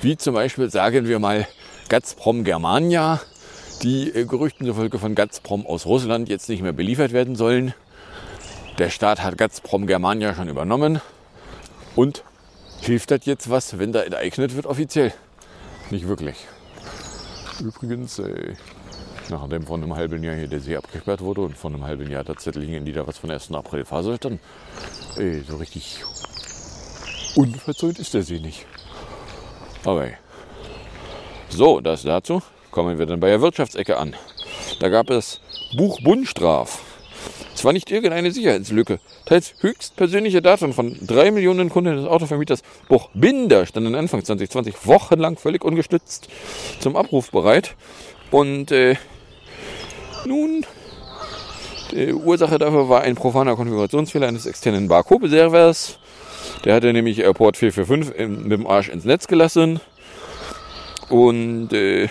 wie 0.00 0.16
zum 0.16 0.34
Beispiel, 0.34 0.70
sagen 0.70 1.08
wir 1.08 1.18
mal, 1.18 1.46
Gazprom 1.88 2.44
Germania, 2.44 3.20
die 3.82 4.10
äh, 4.10 4.24
Gerüchten 4.24 4.66
zufolge 4.66 4.98
von 4.98 5.14
Gazprom 5.14 5.66
aus 5.66 5.86
Russland 5.86 6.28
jetzt 6.28 6.48
nicht 6.48 6.62
mehr 6.62 6.72
beliefert 6.72 7.12
werden 7.12 7.36
sollen. 7.36 7.74
Der 8.78 8.90
Staat 8.90 9.22
hat 9.22 9.38
Gazprom 9.38 9.86
Germania 9.86 10.34
schon 10.34 10.48
übernommen. 10.48 11.00
Und 11.96 12.22
hilft 12.82 13.10
das 13.10 13.24
jetzt 13.24 13.50
was, 13.50 13.78
wenn 13.78 13.92
da 13.92 14.02
enteignet 14.02 14.54
wird 14.54 14.66
offiziell? 14.66 15.12
Nicht 15.90 16.06
wirklich. 16.06 16.36
Übrigens, 17.60 18.18
äh, 18.18 18.54
nachdem 19.30 19.62
vor 19.62 19.78
einem 19.78 19.96
halben 19.96 20.22
Jahr 20.22 20.36
hier 20.36 20.46
der 20.46 20.60
See 20.60 20.76
abgesperrt 20.76 21.22
wurde 21.22 21.40
und 21.40 21.56
vor 21.56 21.70
einem 21.70 21.84
halben 21.84 22.10
Jahr 22.10 22.24
tatsächlich 22.24 22.70
in 22.70 22.84
die 22.84 22.92
da 22.92 23.06
was 23.06 23.18
von 23.18 23.30
1. 23.30 23.50
April 23.52 23.84
Phase 23.84 24.18
dann 24.20 24.38
äh, 25.16 25.40
so 25.40 25.56
richtig 25.56 26.04
unverzeugt 27.34 27.98
ist 27.98 28.14
der 28.14 28.22
See 28.22 28.40
nicht. 28.40 28.66
Aber 29.84 30.08
so, 31.48 31.80
das 31.80 32.02
dazu. 32.02 32.42
Kommen 32.70 32.98
wir 32.98 33.06
dann 33.06 33.20
bei 33.20 33.28
der 33.28 33.40
Wirtschaftsecke 33.40 33.96
an. 33.96 34.14
Da 34.80 34.90
gab 34.90 35.08
es 35.08 35.40
Buch 35.76 35.98
Bundstraf. 36.02 36.82
Es 37.56 37.64
war 37.64 37.72
nicht 37.72 37.90
irgendeine 37.90 38.30
Sicherheitslücke. 38.32 39.00
Teils 39.24 39.54
höchstpersönliche 39.60 40.42
Daten 40.42 40.74
von 40.74 40.94
drei 41.00 41.30
Millionen 41.30 41.70
Kunden 41.70 41.96
des 41.96 42.04
Autovermieters 42.04 42.62
Buch 42.86 43.08
Binder 43.14 43.64
standen 43.64 43.94
Anfang 43.94 44.22
2020 44.22 44.74
wochenlang 44.86 45.38
völlig 45.38 45.64
ungestützt 45.64 46.28
zum 46.80 46.96
Abruf 46.96 47.30
bereit. 47.30 47.74
Und 48.30 48.72
äh, 48.72 48.96
nun, 50.26 50.66
die 51.92 52.12
Ursache 52.12 52.58
dafür 52.58 52.90
war 52.90 53.00
ein 53.00 53.14
profaner 53.14 53.56
Konfigurationsfehler 53.56 54.28
eines 54.28 54.44
externen 54.44 54.88
Barcode-Servers. 54.88 55.98
Der 56.66 56.74
hatte 56.74 56.92
nämlich 56.92 57.24
Port 57.32 57.56
445 57.56 58.28
mit 58.44 58.52
dem 58.52 58.66
Arsch 58.66 58.90
ins 58.90 59.06
Netz 59.06 59.28
gelassen. 59.28 59.80
Und 61.08 61.72
äh, 61.72 62.10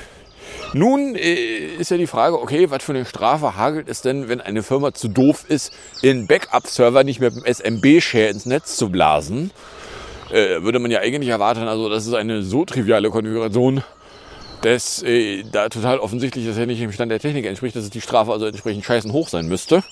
nun 0.74 1.15
äh, 1.15 1.75
ist 1.79 1.91
ja 1.91 1.98
die 1.98 2.07
Frage, 2.07 2.41
okay, 2.41 2.69
was 2.69 2.84
für 2.84 2.93
eine 2.93 3.05
Strafe 3.05 3.55
hagelt 3.55 3.89
es 3.89 4.01
denn, 4.01 4.27
wenn 4.27 4.41
eine 4.41 4.63
Firma 4.63 4.93
zu 4.93 5.07
doof 5.07 5.45
ist, 5.48 5.74
ihren 6.01 6.27
Backup-Server 6.27 7.03
nicht 7.03 7.19
mit 7.19 7.36
dem 7.36 7.43
SMB-Share 7.45 8.27
ins 8.27 8.45
Netz 8.45 8.75
zu 8.75 8.89
blasen? 8.89 9.51
Äh, 10.31 10.63
würde 10.63 10.79
man 10.79 10.91
ja 10.91 11.00
eigentlich 11.00 11.29
erwarten, 11.29 11.67
also 11.67 11.89
das 11.89 12.07
ist 12.07 12.13
eine 12.13 12.41
so 12.41 12.65
triviale 12.65 13.10
Konfiguration, 13.10 13.84
dass 14.62 15.03
äh, 15.03 15.43
da 15.51 15.69
total 15.69 16.00
offensichtlich 16.00 16.48
dass 16.48 16.57
er 16.57 16.65
nicht 16.65 16.81
im 16.81 16.91
Stand 16.91 17.12
der 17.12 17.19
Technik 17.19 17.45
entspricht, 17.45 17.75
dass 17.75 17.89
die 17.89 18.01
Strafe 18.01 18.31
also 18.31 18.48
entsprechend 18.48 18.84
scheißen 18.84 19.13
hoch 19.13 19.29
sein 19.29 19.48
müsste. 19.48 19.84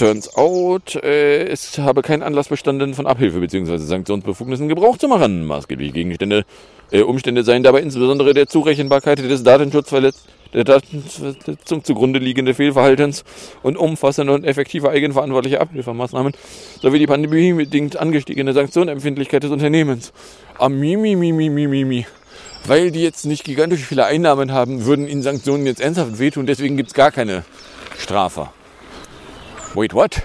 Turns 0.00 0.34
out, 0.34 0.94
äh, 0.94 1.44
es 1.48 1.76
habe 1.76 2.00
keinen 2.00 2.22
Anlass 2.22 2.48
bestanden, 2.48 2.94
von 2.94 3.06
Abhilfe 3.06 3.38
bzw. 3.38 3.76
Sanktionsbefugnissen 3.76 4.66
Gebrauch 4.66 4.96
zu 4.96 5.08
machen. 5.08 5.44
Maßgebliche 5.44 5.92
Gegenstände 5.92 6.46
äh, 6.90 7.02
Umstände 7.02 7.44
seien 7.44 7.62
dabei 7.62 7.82
insbesondere 7.82 8.32
der 8.32 8.46
Zurechenbarkeit 8.46 9.18
des 9.18 9.42
Datenschutzverletz 9.42 10.24
der 10.54 10.64
Datenverletzung 10.64 11.84
zugrunde 11.84 12.18
liegende 12.18 12.54
Fehlverhaltens 12.54 13.24
und 13.62 13.76
umfassende 13.76 14.32
und 14.32 14.44
effektive 14.44 14.88
eigenverantwortliche 14.88 15.60
Abhilfemaßnahmen 15.60 16.32
sowie 16.80 16.98
die 16.98 17.06
pandemiebedingt 17.06 17.98
angestiegene 17.98 18.54
Sanktionempfindlichkeit 18.54 19.42
des 19.42 19.50
Unternehmens. 19.50 20.14
Amimimimimimi. 20.56 22.06
Weil 22.64 22.90
die 22.90 23.02
jetzt 23.02 23.26
nicht 23.26 23.44
gigantisch 23.44 23.84
viele 23.84 24.06
Einnahmen 24.06 24.50
haben, 24.52 24.86
würden 24.86 25.06
ihnen 25.06 25.20
Sanktionen 25.20 25.66
jetzt 25.66 25.82
ernsthaft 25.82 26.18
wehtun, 26.18 26.46
deswegen 26.46 26.78
gibt 26.78 26.88
es 26.88 26.94
gar 26.94 27.10
keine 27.10 27.44
Strafe. 27.98 28.48
Wait, 29.74 29.94
what? 29.94 30.22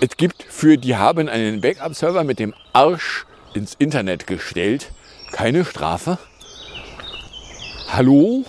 Es 0.00 0.16
gibt 0.16 0.42
für 0.42 0.78
die 0.78 0.96
haben 0.96 1.28
einen 1.28 1.60
Backup-Server 1.60 2.24
mit 2.24 2.38
dem 2.38 2.54
Arsch 2.72 3.26
ins 3.52 3.74
Internet 3.74 4.26
gestellt. 4.26 4.90
Keine 5.32 5.66
Strafe? 5.66 6.18
Hallo? 7.88 8.44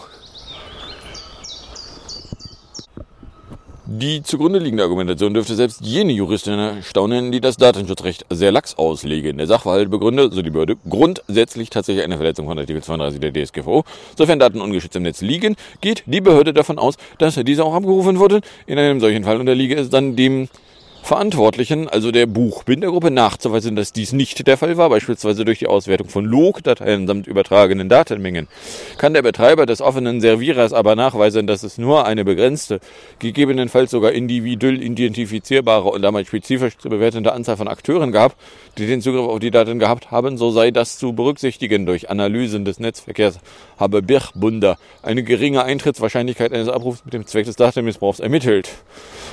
Die 3.89 4.21
zugrunde 4.21 4.59
liegende 4.59 4.83
Argumentation 4.83 5.33
dürfte 5.33 5.55
selbst 5.55 5.79
jene 5.79 6.11
Juristen 6.11 6.59
erstaunen, 6.59 7.31
die 7.31 7.39
das 7.39 7.55
Datenschutzrecht 7.55 8.25
sehr 8.29 8.51
lax 8.51 8.77
auslegen. 8.77 9.37
Der 9.37 9.47
Sachverhalt 9.47 9.89
begründe, 9.89 10.29
so 10.29 10.41
die 10.41 10.49
Behörde, 10.49 10.75
grundsätzlich 10.89 11.69
tatsächlich 11.69 12.03
eine 12.03 12.17
Verletzung 12.17 12.47
von 12.47 12.59
Artikel 12.59 12.83
32 12.83 13.21
der 13.21 13.31
DSGVO. 13.31 13.85
Sofern 14.17 14.39
Daten 14.39 14.59
ungeschützt 14.59 14.97
im 14.97 15.03
Netz 15.03 15.21
liegen, 15.21 15.55
geht 15.79 16.03
die 16.05 16.19
Behörde 16.19 16.53
davon 16.53 16.79
aus, 16.79 16.95
dass 17.17 17.35
diese 17.35 17.63
auch 17.63 17.73
abgerufen 17.73 18.19
wurden. 18.19 18.41
In 18.65 18.77
einem 18.77 18.99
solchen 18.99 19.23
Fall 19.23 19.39
unterliege 19.39 19.75
es 19.75 19.89
dann 19.89 20.17
dem 20.17 20.49
Verantwortlichen, 21.07 21.87
also 21.87 22.11
der 22.11 22.25
Buchbindergruppe, 22.25 23.11
nachzuweisen, 23.11 23.77
dass 23.77 23.93
dies 23.93 24.11
nicht 24.11 24.45
der 24.45 24.57
Fall 24.57 24.75
war, 24.75 24.89
beispielsweise 24.89 25.45
durch 25.45 25.59
die 25.59 25.67
Auswertung 25.67 26.09
von 26.09 26.25
Logdateien 26.25 27.07
samt 27.07 27.27
übertragenen 27.27 27.87
Datenmengen. 27.87 28.49
Kann 28.97 29.13
der 29.13 29.21
Betreiber 29.21 29.65
des 29.65 29.79
offenen 29.79 30.19
Servierers 30.19 30.73
aber 30.73 30.97
nachweisen, 30.97 31.47
dass 31.47 31.63
es 31.63 31.77
nur 31.77 32.05
eine 32.05 32.25
begrenzte, 32.25 32.81
gegebenenfalls 33.19 33.91
sogar 33.91 34.11
individuell 34.11 34.83
identifizierbare 34.83 35.87
und 35.87 36.01
damit 36.01 36.27
spezifisch 36.27 36.77
zu 36.77 36.89
bewertende 36.89 37.31
Anzahl 37.31 37.55
von 37.55 37.69
Akteuren 37.69 38.11
gab, 38.11 38.35
die 38.77 38.85
den 38.85 39.01
Zugriff 39.01 39.29
auf 39.29 39.39
die 39.39 39.49
Daten 39.49 39.79
gehabt 39.79 40.11
haben, 40.11 40.37
so 40.37 40.51
sei 40.51 40.71
das 40.71 40.97
zu 40.99 41.13
berücksichtigen. 41.13 41.85
Durch 41.85 42.09
Analysen 42.09 42.65
des 42.65 42.81
Netzverkehrs 42.81 43.39
habe 43.79 44.01
Birchbunder 44.01 44.77
eine 45.03 45.23
geringe 45.23 45.63
Eintrittswahrscheinlichkeit 45.63 46.51
eines 46.51 46.67
Abrufs 46.67 47.05
mit 47.05 47.13
dem 47.13 47.25
Zweck 47.25 47.45
des 47.45 47.55
Datenmissbrauchs 47.55 48.19
ermittelt. 48.19 48.71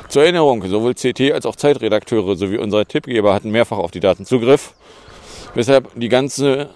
Zur 0.08 0.22
Erinnerung, 0.22 0.64
sowohl 0.68 0.94
CT 0.94 1.32
als 1.32 1.46
auch 1.46 1.56
Zeitredakteure 1.64 2.36
sowie 2.36 2.58
unsere 2.58 2.84
Tippgeber 2.84 3.32
hatten 3.32 3.50
mehrfach 3.50 3.78
auf 3.78 3.90
die 3.90 4.00
Daten 4.00 4.26
Zugriff, 4.26 4.74
weshalb, 5.54 5.88
die 5.98 6.10
ganze, 6.10 6.68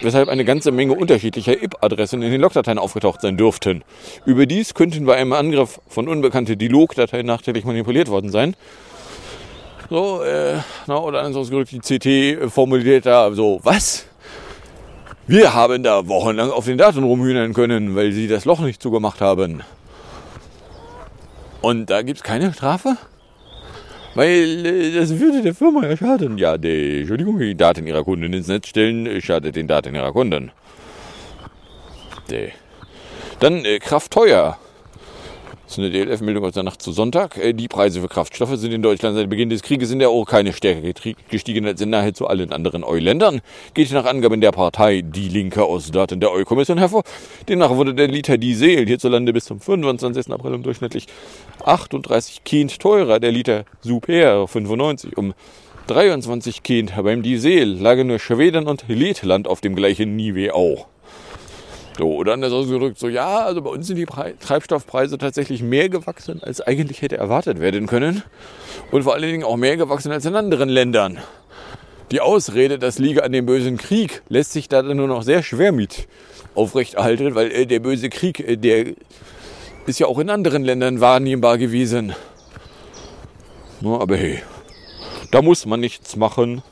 weshalb 0.00 0.28
eine 0.28 0.44
ganze 0.44 0.70
Menge 0.70 0.92
unterschiedlicher 0.92 1.60
IP-Adressen 1.60 2.22
in 2.22 2.30
den 2.30 2.40
Logdateien 2.40 2.78
aufgetaucht 2.78 3.20
sein 3.20 3.36
dürften. 3.36 3.82
Überdies 4.26 4.74
könnten 4.74 5.06
bei 5.06 5.16
einem 5.16 5.32
Angriff 5.32 5.80
von 5.88 6.06
Unbekannte 6.06 6.56
die 6.56 6.68
Logdateien 6.68 7.26
nachträglich 7.26 7.64
manipuliert 7.64 8.10
worden 8.10 8.30
sein. 8.30 8.54
So, 9.90 10.22
äh, 10.22 10.58
na, 10.86 10.98
oder 10.98 11.22
ansonsten 11.22 11.64
die 11.64 11.80
CT 11.80 12.48
formuliert 12.48 13.06
da 13.06 13.32
so, 13.32 13.58
was? 13.64 14.06
Wir 15.26 15.52
haben 15.52 15.82
da 15.82 16.06
wochenlang 16.06 16.52
auf 16.52 16.64
den 16.64 16.78
Daten 16.78 17.02
rumhühnern 17.02 17.54
können, 17.54 17.96
weil 17.96 18.12
sie 18.12 18.28
das 18.28 18.44
Loch 18.44 18.60
nicht 18.60 18.80
zugemacht 18.80 19.20
haben. 19.20 19.64
Und 21.60 21.90
da 21.90 22.02
gibt 22.02 22.18
es 22.18 22.22
keine 22.22 22.52
Strafe? 22.52 22.96
Weil 24.18 24.66
äh, 24.66 24.94
das 24.96 25.16
würde 25.16 25.42
der 25.42 25.54
Firma 25.54 25.86
ja 25.86 25.96
schaden. 25.96 26.38
Ja, 26.38 26.58
die, 26.58 26.98
Entschuldigung, 26.98 27.38
die 27.38 27.54
Daten 27.54 27.86
ihrer 27.86 28.02
Kunden 28.02 28.32
ins 28.32 28.48
Netz 28.48 28.66
stellen, 28.66 29.06
äh, 29.06 29.20
schadet 29.20 29.54
den 29.54 29.68
Daten 29.68 29.94
ihrer 29.94 30.12
Kunden. 30.12 30.50
Die. 32.28 32.48
Dann 33.38 33.64
äh, 33.64 33.78
Kraft 33.78 34.10
teuer. 34.10 34.58
Das 35.68 35.76
ist 35.76 35.84
eine 35.84 35.90
DLF-Meldung 35.90 36.46
aus 36.46 36.54
der 36.54 36.62
Nacht 36.62 36.80
zu 36.80 36.92
Sonntag. 36.92 37.36
Äh, 37.36 37.52
die 37.52 37.68
Preise 37.68 38.00
für 38.00 38.08
Kraftstoffe 38.08 38.56
sind 38.56 38.72
in 38.72 38.80
Deutschland 38.80 39.16
seit 39.16 39.28
Beginn 39.28 39.50
des 39.50 39.60
Krieges 39.62 39.90
in 39.90 39.98
der 39.98 40.08
keine 40.26 40.54
stärker 40.54 40.80
gestiegen 41.28 41.66
als 41.66 41.82
in 41.82 41.90
nahezu 41.90 42.26
allen 42.26 42.54
anderen 42.54 42.84
EU-Ländern. 42.84 43.42
Geht 43.74 43.92
nach 43.92 44.06
Angaben 44.06 44.40
der 44.40 44.50
Partei 44.50 45.02
Die 45.02 45.28
Linke 45.28 45.62
aus 45.62 45.90
Daten 45.90 46.20
der 46.20 46.32
EU-Kommission 46.32 46.78
hervor. 46.78 47.02
Demnach 47.50 47.68
wurde 47.76 47.92
der 47.92 48.08
Liter 48.08 48.38
Diesel 48.38 48.86
hierzulande 48.86 49.34
bis 49.34 49.44
zum 49.44 49.60
25. 49.60 50.32
April 50.32 50.54
um 50.54 50.62
durchschnittlich 50.62 51.04
38 51.62 52.44
Kind 52.44 52.80
teurer. 52.80 53.20
Der 53.20 53.32
Liter 53.32 53.66
Super 53.82 54.48
95 54.48 55.18
um 55.18 55.34
23 55.88 56.62
Kind. 56.62 56.94
Beim 56.96 57.22
Diesel 57.22 57.78
lagen 57.78 58.06
nur 58.06 58.18
Schweden 58.18 58.66
und 58.68 58.84
Lettland 58.88 59.46
auf 59.46 59.60
dem 59.60 59.76
gleichen 59.76 60.16
Niveau. 60.16 60.86
So, 61.98 62.14
oder 62.14 62.32
anders 62.34 62.52
ausgedrückt, 62.52 62.96
so 62.96 63.08
ja, 63.08 63.40
also 63.40 63.60
bei 63.60 63.70
uns 63.70 63.88
sind 63.88 63.96
die 63.96 64.06
Pre 64.06 64.34
Treibstoffpreise 64.38 65.18
tatsächlich 65.18 65.62
mehr 65.64 65.88
gewachsen, 65.88 66.40
als 66.44 66.60
eigentlich 66.60 67.02
hätte 67.02 67.16
erwartet 67.16 67.58
werden 67.58 67.88
können. 67.88 68.22
Und 68.92 69.02
vor 69.02 69.14
allen 69.14 69.22
Dingen 69.22 69.42
auch 69.42 69.56
mehr 69.56 69.76
gewachsen 69.76 70.12
als 70.12 70.24
in 70.24 70.36
anderen 70.36 70.68
Ländern. 70.68 71.18
Die 72.12 72.20
Ausrede, 72.20 72.78
das 72.78 73.00
liege 73.00 73.24
an 73.24 73.32
dem 73.32 73.46
bösen 73.46 73.78
Krieg, 73.78 74.22
lässt 74.28 74.52
sich 74.52 74.68
da 74.68 74.82
dann 74.82 74.96
nur 74.96 75.08
noch 75.08 75.24
sehr 75.24 75.42
schwer 75.42 75.72
mit 75.72 76.06
aufrechterhalten, 76.54 77.34
weil 77.34 77.50
äh, 77.50 77.66
der 77.66 77.80
böse 77.80 78.10
Krieg, 78.10 78.40
äh, 78.40 78.56
der 78.56 78.94
ist 79.86 79.98
ja 79.98 80.06
auch 80.06 80.20
in 80.20 80.30
anderen 80.30 80.62
Ländern 80.62 81.00
wahrnehmbar 81.00 81.58
gewesen. 81.58 82.14
No, 83.80 84.00
aber 84.00 84.16
hey, 84.16 84.40
da 85.32 85.42
muss 85.42 85.66
man 85.66 85.80
nichts 85.80 86.14
machen. 86.14 86.62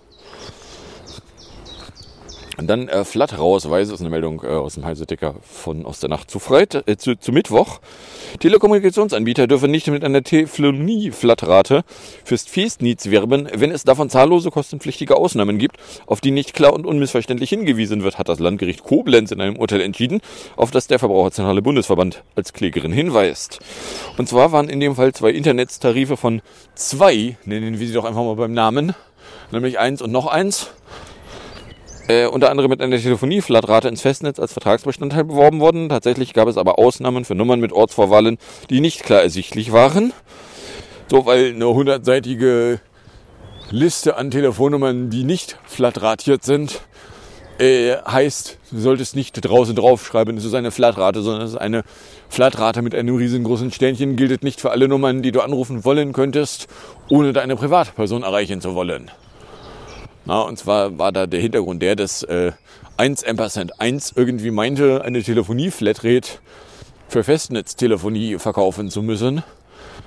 Und 2.58 2.68
dann 2.68 2.88
äh, 2.88 3.04
Flatterausweise 3.04 3.92
ist 3.92 4.00
eine 4.00 4.10
Meldung 4.10 4.42
äh, 4.42 4.48
aus 4.48 4.74
dem 4.74 4.84
Heise-Ticker 4.84 5.34
von 5.42 5.84
aus 5.84 6.00
der 6.00 6.08
Nacht 6.08 6.30
zu, 6.30 6.38
Freitag, 6.38 6.88
äh, 6.88 6.96
zu, 6.96 7.18
zu 7.18 7.32
Mittwoch. 7.32 7.80
Telekommunikationsanbieter 8.40 9.46
dürfen 9.46 9.70
nicht 9.70 9.86
mit 9.88 10.04
einer 10.04 10.22
Telefonie-Flattrate 10.22 11.84
fürs 12.24 12.44
Festnetz 12.44 13.10
werben, 13.10 13.48
wenn 13.52 13.70
es 13.70 13.84
davon 13.84 14.08
zahllose 14.08 14.50
kostenpflichtige 14.50 15.16
Ausnahmen 15.16 15.58
gibt, 15.58 15.76
auf 16.06 16.20
die 16.20 16.30
nicht 16.30 16.54
klar 16.54 16.72
und 16.72 16.86
unmissverständlich 16.86 17.50
hingewiesen 17.50 18.02
wird, 18.02 18.18
hat 18.18 18.28
das 18.28 18.38
Landgericht 18.38 18.84
Koblenz 18.84 19.32
in 19.32 19.40
einem 19.40 19.56
Urteil 19.56 19.82
entschieden, 19.82 20.20
auf 20.56 20.70
das 20.70 20.86
der 20.86 20.98
Verbraucherzentrale 20.98 21.62
Bundesverband 21.62 22.22
als 22.34 22.52
Klägerin 22.52 22.92
hinweist. 22.92 23.60
Und 24.16 24.28
zwar 24.28 24.52
waren 24.52 24.68
in 24.68 24.80
dem 24.80 24.96
Fall 24.96 25.12
zwei 25.12 25.30
Internettarife 25.30 26.16
von 26.16 26.40
zwei, 26.74 27.36
nennen 27.44 27.78
wir 27.78 27.86
sie 27.86 27.92
doch 27.92 28.04
einfach 28.04 28.22
mal 28.22 28.36
beim 28.36 28.52
Namen, 28.52 28.94
nämlich 29.52 29.78
eins 29.78 30.00
und 30.00 30.12
noch 30.12 30.26
eins, 30.26 30.70
äh, 32.08 32.26
unter 32.26 32.50
anderem 32.50 32.70
mit 32.70 32.80
einer 32.80 32.96
Telefonie-Flatrate 32.96 33.88
ins 33.88 34.02
Festnetz 34.02 34.38
als 34.38 34.52
Vertragsbestandteil 34.52 35.24
beworben 35.24 35.60
worden. 35.60 35.88
Tatsächlich 35.88 36.34
gab 36.34 36.48
es 36.48 36.56
aber 36.56 36.78
Ausnahmen 36.78 37.24
für 37.24 37.34
Nummern 37.34 37.60
mit 37.60 37.72
Ortsvorwahlen, 37.72 38.38
die 38.70 38.80
nicht 38.80 39.02
klar 39.02 39.22
ersichtlich 39.22 39.72
waren. 39.72 40.12
So, 41.10 41.26
weil 41.26 41.54
eine 41.54 41.68
hundertseitige 41.68 42.80
Liste 43.70 44.16
an 44.16 44.30
Telefonnummern, 44.30 45.10
die 45.10 45.24
nicht 45.24 45.58
flatratiert 45.66 46.44
sind, 46.44 46.80
äh, 47.58 47.96
heißt, 48.06 48.58
du 48.70 48.78
solltest 48.78 49.16
nicht 49.16 49.32
draußen 49.32 49.74
draufschreiben, 49.74 50.36
es 50.36 50.44
ist 50.44 50.54
eine 50.54 50.70
Flatrate, 50.70 51.22
sondern 51.22 51.42
es 51.42 51.52
ist 51.52 51.56
eine 51.56 51.84
Flatrate 52.28 52.82
mit 52.82 52.94
einem 52.94 53.16
riesengroßen 53.16 53.72
Sternchen, 53.72 54.16
gilt 54.16 54.44
nicht 54.44 54.60
für 54.60 54.70
alle 54.70 54.88
Nummern, 54.88 55.22
die 55.22 55.32
du 55.32 55.40
anrufen 55.40 55.84
wollen 55.84 56.12
könntest, 56.12 56.66
ohne 57.08 57.32
deine 57.32 57.56
Privatperson 57.56 58.22
erreichen 58.24 58.60
zu 58.60 58.74
wollen. 58.74 59.10
Na, 60.26 60.42
und 60.42 60.58
zwar 60.58 60.98
war 60.98 61.12
da 61.12 61.26
der 61.28 61.40
Hintergrund 61.40 61.80
der, 61.82 61.94
dass 61.94 62.24
äh, 62.24 62.50
1 62.96 63.22
Ampersand 63.24 63.80
1 63.80 64.14
irgendwie 64.16 64.50
meinte, 64.50 65.04
eine 65.04 65.22
Telefonie-Flatrate 65.22 66.40
für 67.08 67.22
Festnetztelefonie 67.22 68.38
verkaufen 68.38 68.90
zu 68.90 69.02
müssen, 69.02 69.44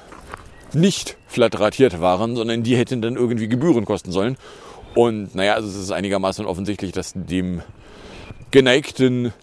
nicht 0.72 1.18
flatratiert 1.28 2.00
waren, 2.00 2.38
sondern 2.38 2.64
die 2.64 2.78
hätten 2.78 3.02
dann 3.02 3.18
irgendwie 3.18 3.50
Gebühren 3.50 3.84
kosten 3.84 4.14
sollen. 4.14 4.38
Und 4.96 5.36
naja, 5.36 5.56
also 5.56 5.68
es 5.68 5.76
ist 5.76 5.92
einigermaßen 5.92 6.46
offensichtlich, 6.46 6.94
dass 6.94 7.12
dem 7.16 7.62
geneigten 8.52 9.34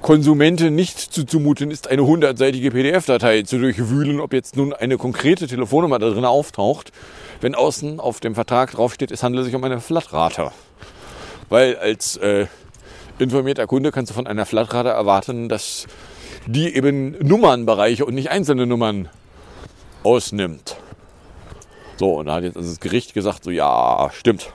Konsumenten 0.00 0.74
nicht 0.74 0.98
zuzumuten 0.98 1.70
ist, 1.70 1.88
eine 1.88 2.06
hundertseitige 2.06 2.70
PDF-Datei 2.70 3.42
zu 3.42 3.58
durchwühlen, 3.58 4.20
ob 4.20 4.32
jetzt 4.32 4.56
nun 4.56 4.72
eine 4.72 4.96
konkrete 4.96 5.46
Telefonnummer 5.46 5.98
da 5.98 6.08
drin 6.08 6.24
auftaucht, 6.24 6.90
wenn 7.42 7.54
außen 7.54 8.00
auf 8.00 8.20
dem 8.20 8.34
Vertrag 8.34 8.72
draufsteht, 8.72 9.10
es 9.10 9.22
handelt 9.22 9.44
sich 9.44 9.54
um 9.54 9.62
eine 9.62 9.80
Flatrate. 9.80 10.52
Weil 11.50 11.76
als 11.76 12.16
äh, 12.16 12.46
informierter 13.18 13.66
Kunde 13.66 13.92
kannst 13.92 14.10
du 14.10 14.14
von 14.14 14.26
einer 14.26 14.46
Flatrate 14.46 14.88
erwarten, 14.88 15.48
dass 15.48 15.86
die 16.46 16.74
eben 16.74 17.16
Nummernbereiche 17.20 18.04
und 18.06 18.14
nicht 18.14 18.30
einzelne 18.30 18.66
Nummern 18.66 19.08
ausnimmt. 20.02 20.76
So, 21.98 22.14
und 22.14 22.26
da 22.26 22.36
hat 22.36 22.44
jetzt 22.44 22.56
also 22.56 22.70
das 22.70 22.80
Gericht 22.80 23.12
gesagt, 23.12 23.44
so 23.44 23.50
ja, 23.50 24.10
stimmt. 24.14 24.54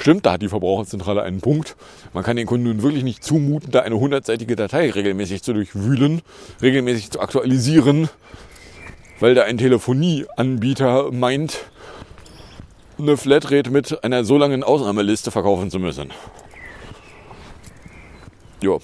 Stimmt, 0.00 0.24
da 0.24 0.32
hat 0.32 0.42
die 0.42 0.48
Verbraucherzentrale 0.48 1.22
einen 1.22 1.42
Punkt. 1.42 1.76
Man 2.14 2.24
kann 2.24 2.36
den 2.36 2.46
Kunden 2.46 2.64
nun 2.64 2.82
wirklich 2.82 3.04
nicht 3.04 3.22
zumuten, 3.22 3.70
da 3.70 3.80
eine 3.80 4.00
hundertseitige 4.00 4.56
Datei 4.56 4.90
regelmäßig 4.90 5.42
zu 5.42 5.52
durchwühlen, 5.52 6.22
regelmäßig 6.62 7.10
zu 7.10 7.20
aktualisieren, 7.20 8.08
weil 9.20 9.34
da 9.34 9.42
ein 9.42 9.58
Telefonieanbieter 9.58 11.12
meint, 11.12 11.58
eine 12.98 13.18
Flatrate 13.18 13.70
mit 13.70 14.02
einer 14.02 14.24
so 14.24 14.38
langen 14.38 14.64
Ausnahmeliste 14.64 15.30
verkaufen 15.30 15.70
zu 15.70 15.78
müssen. 15.78 16.10
Jo. 18.62 18.80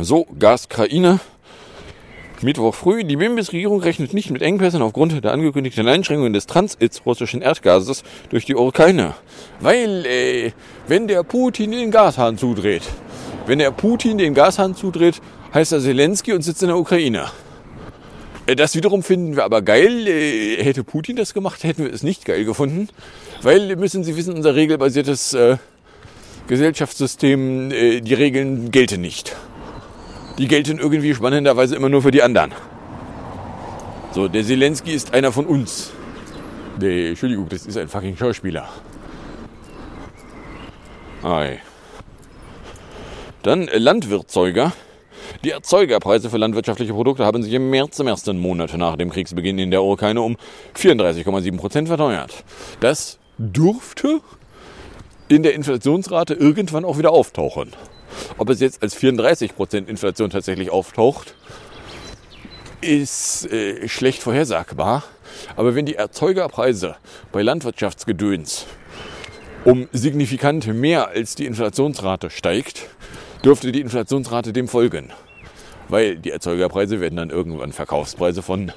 So, 0.00 0.26
Gaskraine. 0.40 1.20
Mittwoch 2.42 2.74
früh. 2.74 3.04
Die 3.04 3.16
Bundesregierung 3.16 3.80
rechnet 3.80 4.14
nicht 4.14 4.30
mit 4.30 4.42
Engpässen 4.42 4.82
aufgrund 4.82 5.24
der 5.24 5.32
angekündigten 5.32 5.88
Einschränkungen 5.88 6.32
des 6.32 6.46
Transits 6.46 7.04
russischen 7.06 7.42
Erdgases 7.42 8.02
durch 8.30 8.44
die 8.44 8.54
Ukraine. 8.54 9.14
Weil, 9.60 10.06
äh, 10.06 10.52
wenn 10.88 11.08
der 11.08 11.22
Putin 11.22 11.72
den 11.72 11.90
Gashahn 11.90 12.38
zudreht, 12.38 12.82
wenn 13.46 13.58
der 13.58 13.70
Putin 13.70 14.18
den 14.18 14.34
Gashahn 14.34 14.74
zudreht, 14.74 15.20
heißt 15.54 15.72
er 15.72 15.80
Zelensky 15.80 16.32
und 16.32 16.42
sitzt 16.42 16.62
in 16.62 16.68
der 16.68 16.78
Ukraine. 16.78 17.26
Äh, 18.46 18.56
das 18.56 18.74
wiederum 18.74 19.02
finden 19.02 19.36
wir 19.36 19.44
aber 19.44 19.62
geil. 19.62 20.06
Äh, 20.06 20.62
hätte 20.62 20.84
Putin 20.84 21.16
das 21.16 21.34
gemacht, 21.34 21.64
hätten 21.64 21.84
wir 21.84 21.92
es 21.92 22.02
nicht 22.02 22.24
geil 22.24 22.44
gefunden. 22.44 22.88
Weil, 23.42 23.76
müssen 23.76 24.04
Sie 24.04 24.16
wissen, 24.16 24.34
unser 24.34 24.54
regelbasiertes 24.54 25.34
äh, 25.34 25.56
Gesellschaftssystem, 26.48 27.70
äh, 27.70 28.00
die 28.00 28.14
Regeln 28.14 28.70
gelten 28.70 29.00
nicht. 29.00 29.36
Die 30.42 30.48
gelten 30.48 30.80
irgendwie 30.80 31.14
spannenderweise 31.14 31.76
immer 31.76 31.88
nur 31.88 32.02
für 32.02 32.10
die 32.10 32.20
anderen. 32.20 32.50
So, 34.10 34.26
der 34.26 34.42
Zelensky 34.42 34.90
ist 34.90 35.14
einer 35.14 35.30
von 35.30 35.46
uns. 35.46 35.92
Nee, 36.80 37.10
Entschuldigung, 37.10 37.48
das 37.48 37.64
ist 37.64 37.76
ein 37.78 37.86
fucking 37.86 38.16
Schauspieler. 38.16 38.68
Ei. 41.22 41.60
Dann 43.44 43.70
Landwirtzeuger. 43.72 44.72
Die 45.44 45.50
Erzeugerpreise 45.50 46.28
für 46.28 46.38
landwirtschaftliche 46.38 46.92
Produkte 46.92 47.24
haben 47.24 47.44
sich 47.44 47.52
im 47.52 47.70
März 47.70 48.00
im 48.00 48.08
ersten 48.08 48.36
Monat 48.40 48.76
nach 48.76 48.96
dem 48.96 49.10
Kriegsbeginn 49.10 49.60
in 49.60 49.70
der 49.70 49.84
Ukraine 49.84 50.22
um 50.22 50.36
34,7 50.76 51.56
Prozent 51.56 51.86
verteuert. 51.86 52.42
Das 52.80 53.20
dürfte 53.38 54.20
in 55.28 55.44
der 55.44 55.54
Inflationsrate 55.54 56.34
irgendwann 56.34 56.84
auch 56.84 56.98
wieder 56.98 57.12
auftauchen. 57.12 57.70
Ob 58.38 58.50
es 58.50 58.60
jetzt 58.60 58.82
als 58.82 58.94
34 58.94 59.54
Prozent 59.54 59.88
Inflation 59.88 60.30
tatsächlich 60.30 60.70
auftaucht, 60.70 61.34
ist 62.80 63.50
äh, 63.52 63.88
schlecht 63.88 64.22
vorhersagbar. 64.22 65.04
Aber 65.56 65.74
wenn 65.74 65.86
die 65.86 65.94
Erzeugerpreise 65.94 66.96
bei 67.30 67.42
Landwirtschaftsgedöns 67.42 68.66
um 69.64 69.88
signifikant 69.92 70.66
mehr 70.66 71.08
als 71.08 71.36
die 71.36 71.46
Inflationsrate 71.46 72.30
steigt, 72.30 72.88
dürfte 73.44 73.70
die 73.70 73.80
Inflationsrate 73.80 74.52
dem 74.52 74.66
folgen. 74.68 75.12
Weil 75.88 76.16
die 76.16 76.30
Erzeugerpreise 76.30 77.00
werden 77.00 77.16
dann 77.16 77.30
irgendwann 77.30 77.72
Verkaufspreise 77.72 78.42
von 78.42 78.72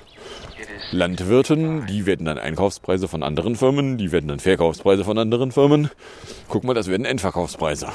Landwirten, 0.92 1.88
die 1.88 2.06
werden 2.06 2.26
dann 2.26 2.38
Einkaufspreise 2.38 3.08
von 3.08 3.24
anderen 3.24 3.56
Firmen, 3.56 3.98
die 3.98 4.12
werden 4.12 4.28
dann 4.28 4.40
Verkaufspreise 4.40 5.04
von 5.04 5.18
anderen 5.18 5.52
Firmen. 5.52 5.90
Guck 6.50 6.64
mal, 6.64 6.74
das 6.74 6.88
werden 6.88 7.06
Endverkaufspreise. 7.06 7.88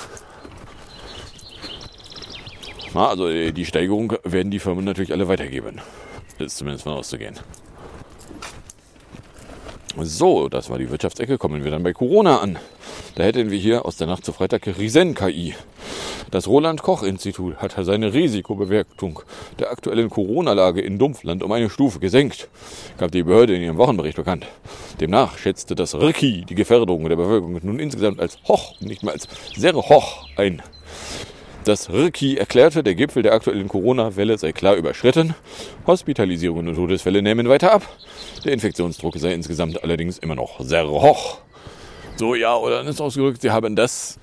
Na, 2.94 3.08
also 3.08 3.28
die 3.28 3.64
Steigerung 3.64 4.14
werden 4.24 4.50
die 4.50 4.58
Firmen 4.58 4.84
natürlich 4.84 5.12
alle 5.12 5.28
weitergeben. 5.28 5.80
Ist 6.38 6.56
zumindest 6.56 6.84
von 6.84 6.94
auszugehen. 6.94 7.38
So, 9.98 10.48
das 10.48 10.70
war 10.70 10.78
die 10.78 10.90
Wirtschaftsecke. 10.90 11.36
Kommen 11.36 11.64
wir 11.64 11.70
dann 11.70 11.82
bei 11.82 11.92
Corona 11.92 12.38
an. 12.38 12.58
Da 13.16 13.24
hätten 13.24 13.50
wir 13.50 13.58
hier 13.58 13.84
aus 13.84 13.96
der 13.96 14.06
Nacht 14.06 14.24
zu 14.24 14.32
Freitag 14.32 14.66
Risen-KI. 14.66 15.54
Das 16.30 16.46
Roland-Koch-Institut 16.46 17.56
hat 17.56 17.74
seine 17.84 18.14
Risikobewertung 18.14 19.20
der 19.58 19.72
aktuellen 19.72 20.08
Corona-Lage 20.08 20.80
in 20.80 20.96
Dumpfland 20.96 21.42
um 21.42 21.50
eine 21.50 21.68
Stufe 21.68 21.98
gesenkt, 21.98 22.48
gab 22.98 23.10
die 23.10 23.24
Behörde 23.24 23.56
in 23.56 23.62
ihrem 23.62 23.78
Wochenbericht 23.78 24.16
bekannt. 24.16 24.46
Demnach 25.00 25.36
schätzte 25.38 25.74
das 25.74 25.96
RKI 25.96 26.44
die 26.48 26.54
Gefährdung 26.54 27.08
der 27.08 27.16
Bevölkerung 27.16 27.58
nun 27.62 27.80
insgesamt 27.80 28.20
als 28.20 28.38
hoch 28.46 28.80
nicht 28.80 29.02
mehr 29.02 29.12
als 29.12 29.26
sehr 29.56 29.74
hoch 29.74 30.28
ein. 30.36 30.62
Das 31.70 31.88
RKI 31.88 32.36
erklärte, 32.36 32.82
der 32.82 32.96
Gipfel 32.96 33.22
der 33.22 33.32
aktuellen 33.32 33.68
Corona-Welle 33.68 34.36
sei 34.38 34.50
klar 34.50 34.74
überschritten. 34.74 35.36
Hospitalisierungen 35.86 36.66
und 36.66 36.74
Todesfälle 36.74 37.22
nehmen 37.22 37.48
weiter 37.48 37.72
ab. 37.72 37.88
Der 38.44 38.52
Infektionsdruck 38.52 39.16
sei 39.18 39.32
insgesamt 39.34 39.84
allerdings 39.84 40.18
immer 40.18 40.34
noch 40.34 40.58
sehr 40.58 40.88
hoch. 40.88 41.38
So, 42.16 42.34
ja, 42.34 42.56
oder 42.56 42.78
dann 42.78 42.88
ist 42.88 43.00
ausgedrückt, 43.00 43.40
sie 43.40 43.52
haben 43.52 43.76
das 43.76 44.18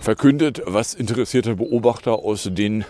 verkündet, 0.00 0.60
was 0.66 0.92
interessierte 0.92 1.54
Beobachter 1.54 2.14
aus 2.14 2.50
den 2.50 2.84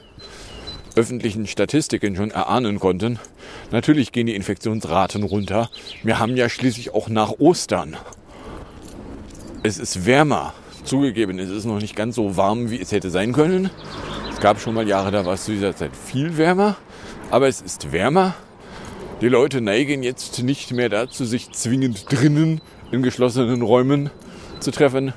öffentlichen 0.97 1.47
Statistiken 1.47 2.17
schon 2.17 2.31
erahnen 2.31 2.81
konnten. 2.81 3.19
Natürlich 3.73 4.11
gehen 4.11 4.27
die 4.27 4.37
Infektionsraten 4.37 5.23
runter. 5.23 5.69
Wir 6.03 6.19
haben 6.19 6.35
ja 6.35 6.49
schließlich 6.49 6.95
auch 6.95 7.11
nach 7.11 7.33
Ostern. 7.41 7.95
Es 9.63 9.77
ist 9.77 10.07
wärmer. 10.07 10.55
Zugegeben, 10.89 11.39
es 11.39 11.51
ist 11.51 11.67
noch 11.67 11.83
nicht 11.83 11.95
ganz 11.97 12.15
so 12.15 12.39
warm, 12.39 12.71
wie 12.71 12.81
es 12.81 12.93
hätte 12.93 13.11
sein 13.11 13.35
können. 13.35 13.69
Es 14.33 14.41
gab 14.41 14.59
schon 14.59 14.73
mal 14.73 14.89
Jahre, 14.89 15.11
da 15.11 15.27
war 15.27 15.35
es 15.35 15.45
zu 15.45 15.53
dieser 15.53 15.77
Zeit 15.77 15.91
viel 15.95 16.39
wärmer. 16.39 16.77
Aber 17.31 17.47
es 17.47 17.61
ist 17.61 17.93
wärmer. 17.93 18.35
Die 19.21 19.29
Leute 19.29 19.61
neigen 19.61 20.03
jetzt 20.03 20.43
nicht 20.43 20.73
mehr 20.73 20.89
dazu, 20.89 21.27
sich 21.27 21.53
zwingend 21.53 22.11
drinnen 22.11 22.63
in 22.91 23.03
geschlossenen 23.03 23.61
Räumen 23.61 24.09
zu 24.61 24.71
treffen, 24.71 25.13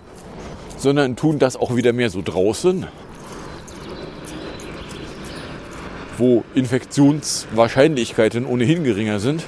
sondern 0.76 1.16
tun 1.16 1.40
das 1.40 1.56
auch 1.56 1.74
wieder 1.74 1.94
mehr 1.94 2.10
so 2.10 2.22
draußen, 2.22 2.86
wo 6.18 6.44
Infektionswahrscheinlichkeiten 6.54 8.46
ohnehin 8.46 8.84
geringer 8.84 9.22
sind. 9.22 9.46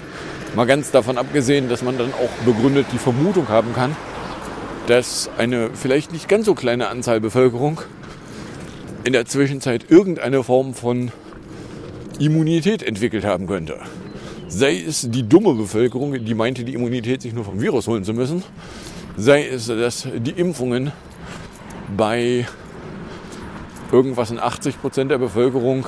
Mal 0.56 0.68
ganz 0.68 0.90
davon 0.92 1.18
abgesehen, 1.18 1.68
dass 1.68 1.82
man 1.82 1.98
dann 1.98 2.14
auch 2.14 2.46
begründet 2.46 2.86
die 2.94 2.98
Vermutung 2.98 3.50
haben 3.50 3.74
kann, 3.74 3.94
dass 4.88 5.30
eine 5.38 5.70
vielleicht 5.74 6.12
nicht 6.12 6.28
ganz 6.28 6.46
so 6.46 6.56
kleine 6.56 6.90
Anzahl 6.90 7.20
Bevölkerung 7.20 7.82
in 9.04 9.14
der 9.14 9.26
Zwischenzeit 9.26 9.90
irgendeine 9.90 10.44
Form 10.44 10.74
von 10.74 11.12
Immunität 12.20 12.84
entwickelt 12.84 13.26
haben 13.26 13.48
könnte. 13.48 13.80
Sei 14.48 14.78
es 14.78 15.10
die 15.10 15.28
dumme 15.28 15.54
Bevölkerung, 15.54 16.24
die 16.24 16.36
meinte, 16.36 16.64
die 16.64 16.74
Immunität 16.74 17.22
sich 17.22 17.34
nur 17.34 17.44
vom 17.44 17.60
Virus 17.62 17.88
holen 17.88 18.04
zu 18.04 18.14
müssen, 18.14 18.44
sei 19.18 19.48
es, 19.48 19.68
dass 19.68 20.08
die 20.16 20.32
Impfungen 20.32 20.92
bei 21.96 22.46
irgendwas 23.92 24.32
in 24.32 24.40
80 24.40 24.80
Prozent 24.82 25.12
der 25.12 25.18
Bevölkerung 25.18 25.88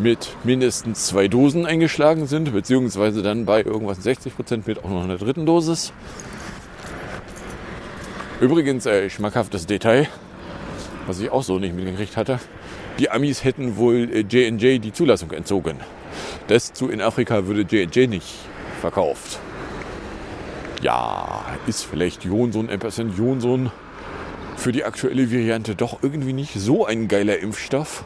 mit 0.00 0.36
mindestens 0.44 1.06
zwei 1.06 1.28
Dosen 1.28 1.66
eingeschlagen 1.66 2.26
sind, 2.26 2.52
beziehungsweise 2.52 3.22
dann 3.22 3.44
bei 3.44 3.62
irgendwas 3.62 3.98
in 3.98 4.04
60 4.04 4.36
Prozent 4.36 4.66
mit 4.66 4.84
auch 4.84 4.90
noch 4.90 5.04
einer 5.04 5.18
dritten 5.18 5.44
Dosis. 5.44 5.92
Übrigens, 8.40 8.86
äh, 8.86 9.10
schmackhaftes 9.10 9.66
Detail, 9.66 10.06
was 11.08 11.18
ich 11.18 11.30
auch 11.30 11.42
so 11.42 11.58
nicht 11.58 11.74
mitgekriegt 11.74 12.16
hatte. 12.16 12.38
Die 13.00 13.10
Amis 13.10 13.42
hätten 13.42 13.76
wohl 13.76 14.08
J&J 14.14 14.62
äh, 14.62 14.78
die 14.78 14.92
Zulassung 14.92 15.32
entzogen. 15.32 15.80
Zu 16.46 16.88
in 16.88 17.00
Afrika 17.00 17.46
würde 17.46 17.62
J&J 17.62 18.08
nicht 18.08 18.36
verkauft. 18.80 19.40
Ja, 20.82 21.44
ist 21.66 21.84
vielleicht 21.84 22.24
Johnson, 22.24 22.70
Ampersand 22.70 23.18
Johnson 23.18 23.72
für 24.56 24.70
die 24.70 24.84
aktuelle 24.84 25.32
Variante 25.32 25.74
doch 25.74 25.98
irgendwie 26.02 26.32
nicht 26.32 26.54
so 26.54 26.86
ein 26.86 27.08
geiler 27.08 27.40
Impfstoff. 27.40 28.04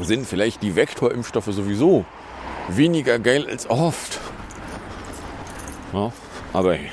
Sind 0.00 0.26
vielleicht 0.26 0.62
die 0.62 0.74
Vektorimpfstoffe 0.74 1.52
sowieso 1.52 2.04
weniger 2.68 3.20
geil 3.20 3.46
als 3.48 3.70
oft. 3.70 4.18
Ja, 5.92 6.12
aber 6.52 6.74
hey. 6.74 6.90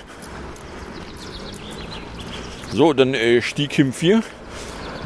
So, 2.74 2.94
dann 2.94 3.14
äh, 3.14 3.42
Stikim 3.42 3.92
4. 3.92 4.24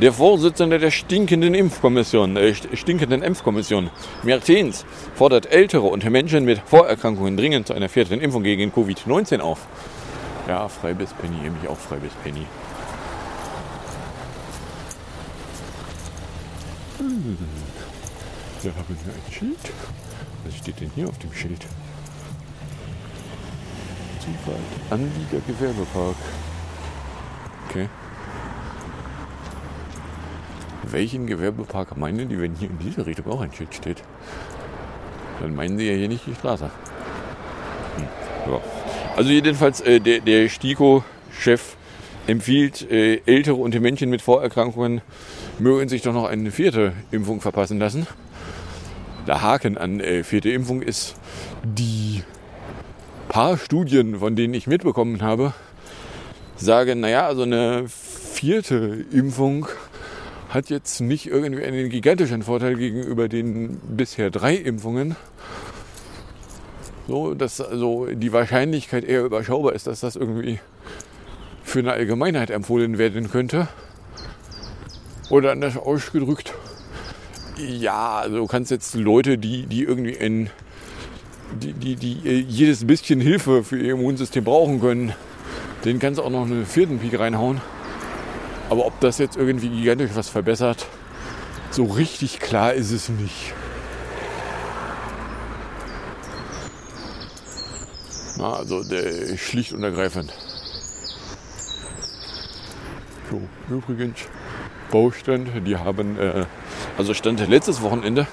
Der 0.01 0.13
Vorsitzende 0.13 0.77
der 0.77 0.91
stinkenden 0.91 1.55
Impfkommission, 1.55 2.37
äh, 2.37 2.53
stinkenden 2.53 3.23
Impfkommission, 3.23 3.89
Mertens, 4.23 4.85
fordert 5.15 5.51
Ältere 5.51 5.83
und 5.83 6.07
Menschen 6.09 6.45
mit 6.45 6.59
Vorerkrankungen 6.59 7.37
dringend 7.37 7.67
zu 7.67 7.73
einer 7.73 7.89
vierten 7.89 8.19
Impfung 8.19 8.43
gegen 8.43 8.71
Covid-19 8.71 9.39
auf. 9.39 9.65
Ja, 10.47 10.67
frei 10.67 10.93
bis 10.93 11.11
Penny, 11.13 11.37
nämlich 11.37 11.67
auch 11.67 11.77
frei 11.77 11.95
bis 11.95 12.11
Penny. 12.23 12.45
Hm. 16.99 17.37
Da 18.63 18.69
haben 18.69 18.97
wir 19.05 19.13
ein 19.13 19.33
Schild. 19.33 19.73
Was 20.45 20.57
steht 20.57 20.81
denn 20.81 20.91
hier 20.93 21.07
auf 21.07 21.17
dem 21.17 21.33
Schild? 21.33 21.61
Zu 24.19 24.27
weit. 24.51 24.91
Anlieger 24.91 25.41
Gewerbepark. 25.47 26.15
Okay. 27.75 27.89
Welchen 30.83 31.27
Gewerbepark 31.27 31.97
meinen 31.97 32.29
die, 32.29 32.39
wenn 32.39 32.55
hier 32.55 32.69
in 32.69 32.79
dieser 32.79 33.05
Richtung 33.05 33.27
auch 33.27 33.41
ein 33.41 33.51
Schild 33.51 33.75
steht? 33.75 34.01
Dann 35.41 35.53
meinen 35.53 35.77
sie 35.77 35.89
ja 35.89 35.93
hier 35.93 36.07
nicht 36.07 36.25
die 36.25 36.35
Straße. 36.35 36.71
Hm. 37.97 38.07
Ja. 38.53 38.61
Also 39.17 39.29
jedenfalls 39.29 39.81
äh, 39.81 39.99
der, 39.99 40.21
der 40.21 40.47
STIKO-Chef 40.47 41.75
empfiehlt, 42.27 42.89
äh, 42.89 43.19
ältere 43.25 43.55
und 43.55 43.77
Menschen 43.81 44.09
mit 44.09 44.21
Vorerkrankungen 44.21 45.01
mögen 45.59 45.89
sich 45.89 46.01
doch 46.01 46.13
noch 46.13 46.29
eine 46.29 46.51
vierte 46.51 46.93
Impfung 47.11 47.41
verpassen 47.41 47.77
lassen. 47.77 48.07
Der 49.27 49.41
Haken 49.41 49.77
an 49.77 49.99
äh, 49.99 50.23
vierte 50.23 50.49
Impfung 50.49 50.81
ist, 50.81 51.15
die 51.63 52.23
paar 53.27 53.57
Studien, 53.57 54.19
von 54.19 54.37
denen 54.37 54.53
ich 54.53 54.65
mitbekommen 54.65 55.21
habe, 55.21 55.53
sagen, 56.57 56.99
naja, 57.01 57.27
also 57.27 57.43
eine 57.43 57.85
vierte 57.87 59.05
Impfung 59.11 59.67
hat 60.49 60.69
jetzt 60.69 61.01
nicht 61.01 61.27
irgendwie 61.27 61.63
einen 61.63 61.89
gigantischen 61.89 62.43
Vorteil 62.43 62.75
gegenüber 62.75 63.27
den 63.27 63.79
bisher 63.89 64.29
drei 64.29 64.55
Impfungen, 64.55 65.15
so, 67.07 67.33
dass 67.33 67.61
also 67.61 68.07
die 68.07 68.31
Wahrscheinlichkeit 68.31 69.03
eher 69.03 69.23
überschaubar 69.23 69.73
ist, 69.73 69.87
dass 69.87 69.99
das 69.99 70.15
irgendwie 70.15 70.59
für 71.63 71.79
eine 71.79 71.91
Allgemeinheit 71.91 72.49
empfohlen 72.49 72.97
werden 72.97 73.29
könnte. 73.29 73.67
Oder 75.29 75.51
anders 75.51 75.75
ausgedrückt, 75.75 76.53
ja, 77.57 78.19
also 78.19 78.37
du 78.37 78.47
kannst 78.47 78.71
jetzt 78.71 78.95
Leute, 78.95 79.37
die, 79.37 79.65
die 79.65 79.83
irgendwie 79.83 80.13
in, 80.13 80.49
die, 81.61 81.73
die, 81.73 81.95
die 81.95 82.41
jedes 82.47 82.85
bisschen 82.85 83.19
Hilfe 83.19 83.63
für 83.63 83.77
ihr 83.77 83.93
Immunsystem 83.93 84.43
brauchen 84.43 84.79
können, 84.79 85.13
denen 85.85 85.99
kannst 85.99 86.19
du 86.19 86.23
auch 86.23 86.29
noch 86.29 86.43
einen 86.43 86.65
vierten 86.65 86.99
Peak 86.99 87.19
reinhauen. 87.19 87.61
Aber 88.69 88.85
ob 88.85 88.99
das 88.99 89.19
jetzt 89.19 89.37
irgendwie 89.37 89.69
gigantisch 89.69 90.11
was 90.15 90.27
verbessert, 90.27 90.87
so 91.69 91.83
richtig 91.85 92.39
klar 92.39 92.73
ist 92.73 92.91
es 92.91 93.09
nicht. 93.09 93.53
Also 98.39 98.83
der, 98.83 99.37
schlicht 99.37 99.73
und 99.73 99.83
ergreifend. 99.83 100.33
So, 103.29 103.41
übrigens, 103.69 104.19
Baustand, 104.91 105.49
die 105.65 105.77
haben, 105.77 106.19
äh, 106.19 106.45
also 106.97 107.13
stand 107.13 107.47
letztes 107.47 107.81
Wochenende, 107.81 108.27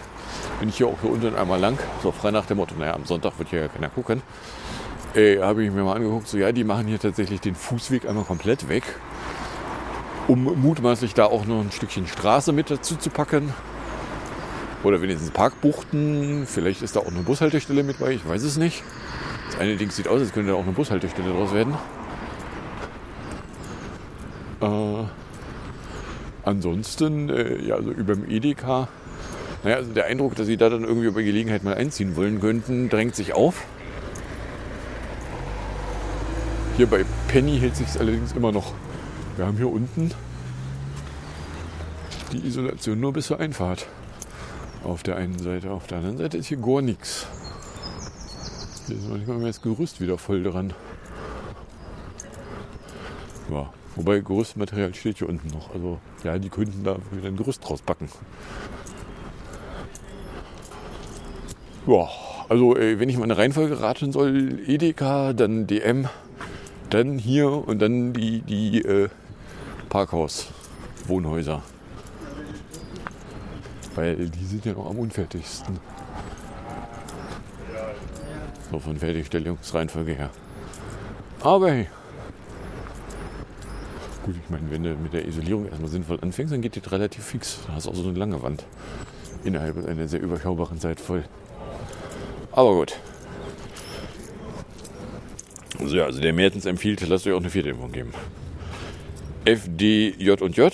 bin 0.60 0.68
ich 0.68 0.76
hier 0.76 0.86
auch 0.86 1.00
hier 1.00 1.10
unten 1.10 1.34
einmal 1.34 1.58
lang, 1.58 1.78
so 2.02 2.12
frei 2.12 2.30
nach 2.30 2.46
dem 2.46 2.58
Motto, 2.58 2.74
naja, 2.78 2.94
am 2.94 3.04
Sonntag 3.04 3.38
wird 3.38 3.50
hier 3.50 3.60
ja 3.60 3.68
keiner 3.68 3.88
gucken. 3.88 4.22
Äh, 5.14 5.40
habe 5.40 5.62
ich 5.62 5.70
mir 5.70 5.82
mal 5.82 5.96
angeguckt, 5.96 6.26
so 6.26 6.38
ja, 6.38 6.52
die 6.52 6.64
machen 6.64 6.86
hier 6.86 6.98
tatsächlich 6.98 7.40
den 7.40 7.54
Fußweg 7.54 8.08
einmal 8.08 8.24
komplett 8.24 8.70
weg, 8.70 8.84
um 10.26 10.44
mutmaßlich 10.44 11.12
da 11.12 11.26
auch 11.26 11.44
noch 11.44 11.60
ein 11.60 11.70
Stückchen 11.70 12.06
Straße 12.06 12.52
mit 12.52 12.70
dazu 12.70 12.96
zu 12.96 13.10
packen. 13.10 13.52
Oder 14.82 15.02
wenigstens 15.02 15.30
Parkbuchten. 15.30 16.46
Vielleicht 16.46 16.82
ist 16.82 16.96
da 16.96 17.00
auch 17.00 17.08
eine 17.08 17.20
Bushaltestelle 17.20 17.82
mit 17.82 17.98
bei, 17.98 18.12
ich 18.12 18.26
weiß 18.26 18.42
es 18.42 18.56
nicht. 18.56 18.82
Das 19.50 19.60
eine 19.60 19.76
Ding 19.76 19.90
sieht 19.90 20.08
aus, 20.08 20.20
als 20.20 20.32
könnte 20.32 20.52
da 20.52 20.56
auch 20.56 20.62
eine 20.62 20.72
Bushaltestelle 20.72 21.30
draus 21.30 21.52
werden. 21.52 21.74
Äh, 24.62 25.04
ansonsten, 26.44 27.28
äh, 27.28 27.62
ja, 27.62 27.74
also 27.74 27.90
über 27.90 28.14
dem 28.14 28.28
Edeka, 28.30 28.88
naja, 29.62 29.76
also 29.76 29.92
der 29.92 30.06
Eindruck, 30.06 30.36
dass 30.36 30.46
sie 30.46 30.56
da 30.56 30.70
dann 30.70 30.84
irgendwie 30.84 31.06
über 31.06 31.22
Gelegenheit 31.22 31.64
mal 31.64 31.74
einziehen 31.74 32.16
wollen 32.16 32.40
könnten, 32.40 32.88
drängt 32.88 33.14
sich 33.14 33.34
auf. 33.34 33.66
Hier 36.82 36.90
bei 36.90 37.04
Penny 37.28 37.60
hält 37.60 37.76
sich 37.76 37.86
allerdings 38.00 38.32
immer 38.32 38.50
noch. 38.50 38.72
Wir 39.36 39.46
haben 39.46 39.56
hier 39.56 39.70
unten 39.70 40.10
die 42.32 42.44
Isolation 42.44 42.98
nur 42.98 43.12
bis 43.12 43.28
zur 43.28 43.38
Einfahrt. 43.38 43.86
Auf 44.82 45.04
der 45.04 45.14
einen 45.14 45.38
Seite. 45.38 45.70
Auf 45.70 45.86
der 45.86 45.98
anderen 45.98 46.18
Seite 46.18 46.38
ist 46.38 46.46
hier 46.46 46.56
gar 46.56 46.82
nichts. 46.82 47.28
Hier 48.88 48.96
ist 48.96 49.08
manchmal 49.08 49.42
das 49.42 49.62
Gerüst 49.62 50.00
wieder 50.00 50.18
voll 50.18 50.42
dran. 50.42 50.74
Ja, 53.48 53.72
wobei 53.94 54.18
Gerüstmaterial 54.18 54.92
steht 54.92 55.18
hier 55.18 55.28
unten 55.28 55.50
noch. 55.50 55.72
Also 55.72 56.00
ja, 56.24 56.36
die 56.36 56.48
könnten 56.48 56.82
da 56.82 56.96
wieder 57.12 57.28
ein 57.28 57.36
Gerüst 57.36 57.62
draus 57.62 57.80
packen. 57.80 58.08
Ja, 61.86 62.08
also 62.48 62.74
wenn 62.74 63.08
ich 63.08 63.18
mal 63.18 63.22
eine 63.22 63.38
Reihenfolge 63.38 63.80
raten 63.80 64.10
soll, 64.10 64.58
Edeka, 64.66 65.32
dann 65.32 65.68
DM, 65.68 66.08
dann 66.92 67.18
hier 67.18 67.50
und 67.50 67.80
dann 67.80 68.12
die, 68.12 68.42
die 68.42 68.82
äh, 68.82 69.08
Parkhaus-Wohnhäuser. 69.88 71.62
Weil 73.94 74.28
die 74.28 74.44
sind 74.44 74.64
ja 74.64 74.72
noch 74.72 74.88
am 74.88 74.98
unfertigsten. 74.98 75.78
So 78.70 78.78
von 78.78 78.96
Fertigstellungsreihenfolge 78.96 80.12
her. 80.12 80.30
Aber 81.40 81.70
hey. 81.70 81.88
Gut, 84.24 84.36
ich 84.42 84.50
meine, 84.50 84.70
wenn 84.70 84.82
du 84.82 84.94
mit 84.94 85.12
der 85.12 85.26
Isolierung 85.26 85.66
erstmal 85.66 85.90
sinnvoll 85.90 86.18
anfängst, 86.20 86.52
dann 86.52 86.62
geht 86.62 86.76
die 86.76 86.88
relativ 86.88 87.24
fix. 87.24 87.58
Da 87.66 87.74
hast 87.74 87.86
du 87.86 87.90
auch 87.90 87.94
so 87.94 88.08
eine 88.08 88.18
lange 88.18 88.42
Wand. 88.42 88.64
Innerhalb 89.44 89.86
einer 89.88 90.08
sehr 90.08 90.20
überschaubaren 90.20 90.78
Zeit 90.78 91.00
voll. 91.00 91.24
Aber 92.52 92.74
gut. 92.74 92.96
Also 95.82 95.96
ja, 95.96 96.04
also 96.04 96.20
der 96.20 96.32
Mertens 96.32 96.64
empfiehlt, 96.64 97.06
lasst 97.08 97.26
euch 97.26 97.32
auch 97.32 97.40
eine 97.40 97.50
vierte 97.50 97.70
Impfung 97.70 97.92
geben. 97.92 98.12
FDJ 99.44 100.30
und 100.40 100.56
J 100.56 100.72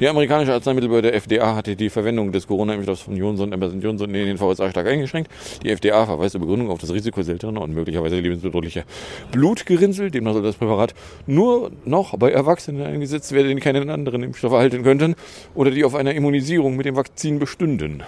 die 0.00 0.08
amerikanische 0.08 0.52
Arzneimittelbehörde 0.52 1.12
FDA 1.12 1.54
hatte 1.54 1.76
die 1.76 1.90
Verwendung 1.90 2.32
des 2.32 2.46
Corona-Impfstoffs 2.46 3.02
von 3.02 3.16
Johnson 3.16 3.52
Johnson 3.80 4.14
in 4.14 4.26
den 4.26 4.38
VSA 4.38 4.70
stark 4.70 4.86
eingeschränkt. 4.86 5.30
Die 5.62 5.70
FDA 5.70 6.06
verweist 6.06 6.32
zur 6.32 6.40
Begründung 6.40 6.70
auf 6.70 6.80
das 6.80 6.92
Risiko 6.92 7.22
seltener 7.22 7.60
und 7.60 7.72
möglicherweise 7.72 8.18
lebensbedrohlicher 8.18 8.84
Blutgerinnsel. 9.30 10.10
Demnach 10.10 10.32
soll 10.32 10.42
das 10.42 10.56
Präparat 10.56 10.94
nur 11.26 11.70
noch 11.84 12.16
bei 12.16 12.30
Erwachsenen 12.30 12.82
eingesetzt 12.82 13.32
werden, 13.32 13.54
die 13.54 13.60
keinen 13.60 13.90
anderen 13.90 14.22
Impfstoff 14.22 14.52
erhalten 14.52 14.82
könnten 14.82 15.14
oder 15.54 15.70
die 15.70 15.84
auf 15.84 15.94
einer 15.94 16.14
Immunisierung 16.14 16.76
mit 16.76 16.86
dem 16.86 16.96
Vakzin 16.96 17.38
bestünden. 17.38 18.02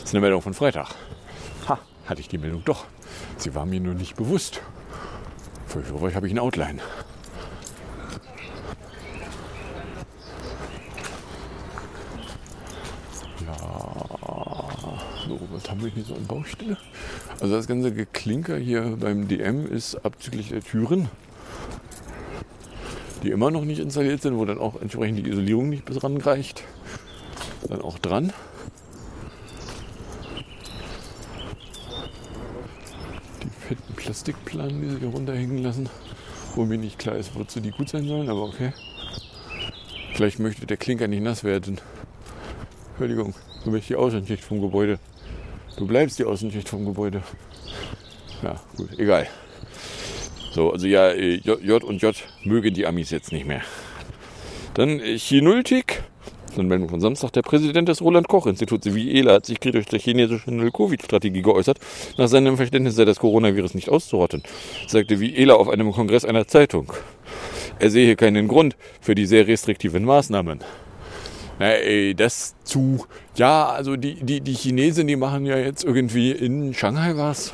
Das 0.00 0.10
ist 0.10 0.14
eine 0.14 0.20
Meldung 0.20 0.42
von 0.42 0.54
Freitag. 0.54 0.94
Ha, 1.68 1.78
hatte 2.06 2.20
ich 2.20 2.28
die 2.28 2.38
Meldung 2.38 2.62
doch. 2.64 2.84
Sie 3.36 3.54
war 3.54 3.66
mir 3.66 3.80
nur 3.80 3.94
nicht 3.94 4.16
bewusst. 4.16 4.62
Für 5.82 6.00
euch 6.02 6.14
habe 6.14 6.28
ich 6.28 6.32
ein 6.32 6.38
Outline. 6.38 6.80
So, 15.26 15.40
was 15.50 15.68
haben 15.68 15.82
wir 15.82 15.90
hier 15.90 16.04
so 16.04 16.14
an 16.14 16.26
Baustelle? 16.26 16.76
Also 17.40 17.56
das 17.56 17.66
ganze 17.66 17.92
Geklinker 17.92 18.56
hier 18.56 18.96
beim 19.00 19.26
DM 19.26 19.66
ist 19.66 19.96
abzüglich 20.04 20.50
der 20.50 20.62
Türen, 20.62 21.08
die 23.22 23.30
immer 23.30 23.50
noch 23.50 23.64
nicht 23.64 23.80
installiert 23.80 24.22
sind, 24.22 24.36
wo 24.36 24.44
dann 24.44 24.58
auch 24.58 24.80
entsprechend 24.80 25.18
die 25.18 25.28
Isolierung 25.28 25.70
nicht 25.70 25.84
bis 25.84 26.04
ran 26.04 26.16
reicht. 26.18 26.62
Dann 27.68 27.80
auch 27.80 27.98
dran. 27.98 28.32
Die 33.42 33.48
fetten 33.66 33.96
Plastikplanen, 34.24 34.80
die 34.80 34.88
sie 34.88 34.98
hier 35.00 35.08
runterhängen 35.08 35.62
lassen, 35.62 35.88
wo 36.54 36.64
mir 36.64 36.78
nicht 36.78 36.98
klar 36.98 37.16
ist, 37.16 37.34
wozu 37.34 37.60
die 37.60 37.70
gut 37.70 37.90
sein 37.90 38.06
sollen, 38.06 38.30
aber 38.30 38.44
okay. 38.44 38.72
Vielleicht 40.14 40.38
möchte 40.38 40.66
der 40.66 40.78
Klinker 40.78 41.08
nicht 41.08 41.22
nass 41.22 41.44
werden. 41.44 41.78
Entschuldigung, 42.90 43.34
so 43.62 43.70
möchte 43.70 43.88
die 43.88 43.96
Außenschicht 43.96 44.42
vom 44.42 44.62
Gebäude. 44.62 44.98
Du 45.76 45.86
bleibst 45.86 46.18
die 46.18 46.24
Außenschicht 46.24 46.68
vom 46.68 46.86
Gebäude. 46.86 47.22
Ja, 48.42 48.60
gut, 48.76 48.98
egal. 48.98 49.26
So, 50.52 50.72
also 50.72 50.86
ja, 50.86 51.08
äh, 51.10 51.34
J, 51.34 51.84
und 51.84 52.00
J 52.00 52.14
mögen 52.44 52.72
die 52.72 52.86
Amis 52.86 53.10
jetzt 53.10 53.32
nicht 53.32 53.44
mehr. 53.44 53.62
Dann 54.72 55.00
äh, 55.00 55.18
Chinultik. 55.18 56.03
Dann 56.56 56.68
Meldung 56.68 56.88
von 56.88 57.00
Samstag. 57.00 57.32
Der 57.32 57.42
Präsident 57.42 57.88
des 57.88 58.00
Roland-Koch-Instituts, 58.00 58.94
Viela, 58.94 59.34
hat 59.34 59.46
sich 59.46 59.58
kritisch 59.58 59.86
zur 59.86 59.98
chinesischen 59.98 60.56
Null-Covid-Strategie 60.56 61.42
geäußert. 61.42 61.78
Nach 62.16 62.28
seinem 62.28 62.56
Verständnis 62.56 62.94
sei 62.94 63.04
das 63.04 63.18
Coronavirus 63.18 63.74
nicht 63.74 63.88
auszurotten, 63.88 64.42
sagte 64.86 65.20
Viela 65.20 65.54
auf 65.54 65.68
einem 65.68 65.92
Kongress 65.92 66.24
einer 66.24 66.46
Zeitung. 66.46 66.92
Er 67.78 67.90
sehe 67.90 68.14
keinen 68.16 68.46
Grund 68.46 68.76
für 69.00 69.14
die 69.14 69.26
sehr 69.26 69.46
restriktiven 69.46 70.04
Maßnahmen. 70.04 70.60
Na, 71.58 71.70
ey, 71.70 72.14
das 72.14 72.54
zu, 72.64 73.06
ja, 73.36 73.66
also 73.68 73.96
die, 73.96 74.14
die, 74.14 74.40
die 74.40 74.54
Chinesen, 74.54 75.06
die 75.06 75.16
machen 75.16 75.46
ja 75.46 75.56
jetzt 75.56 75.84
irgendwie 75.84 76.32
in 76.32 76.74
Shanghai 76.74 77.16
was, 77.16 77.52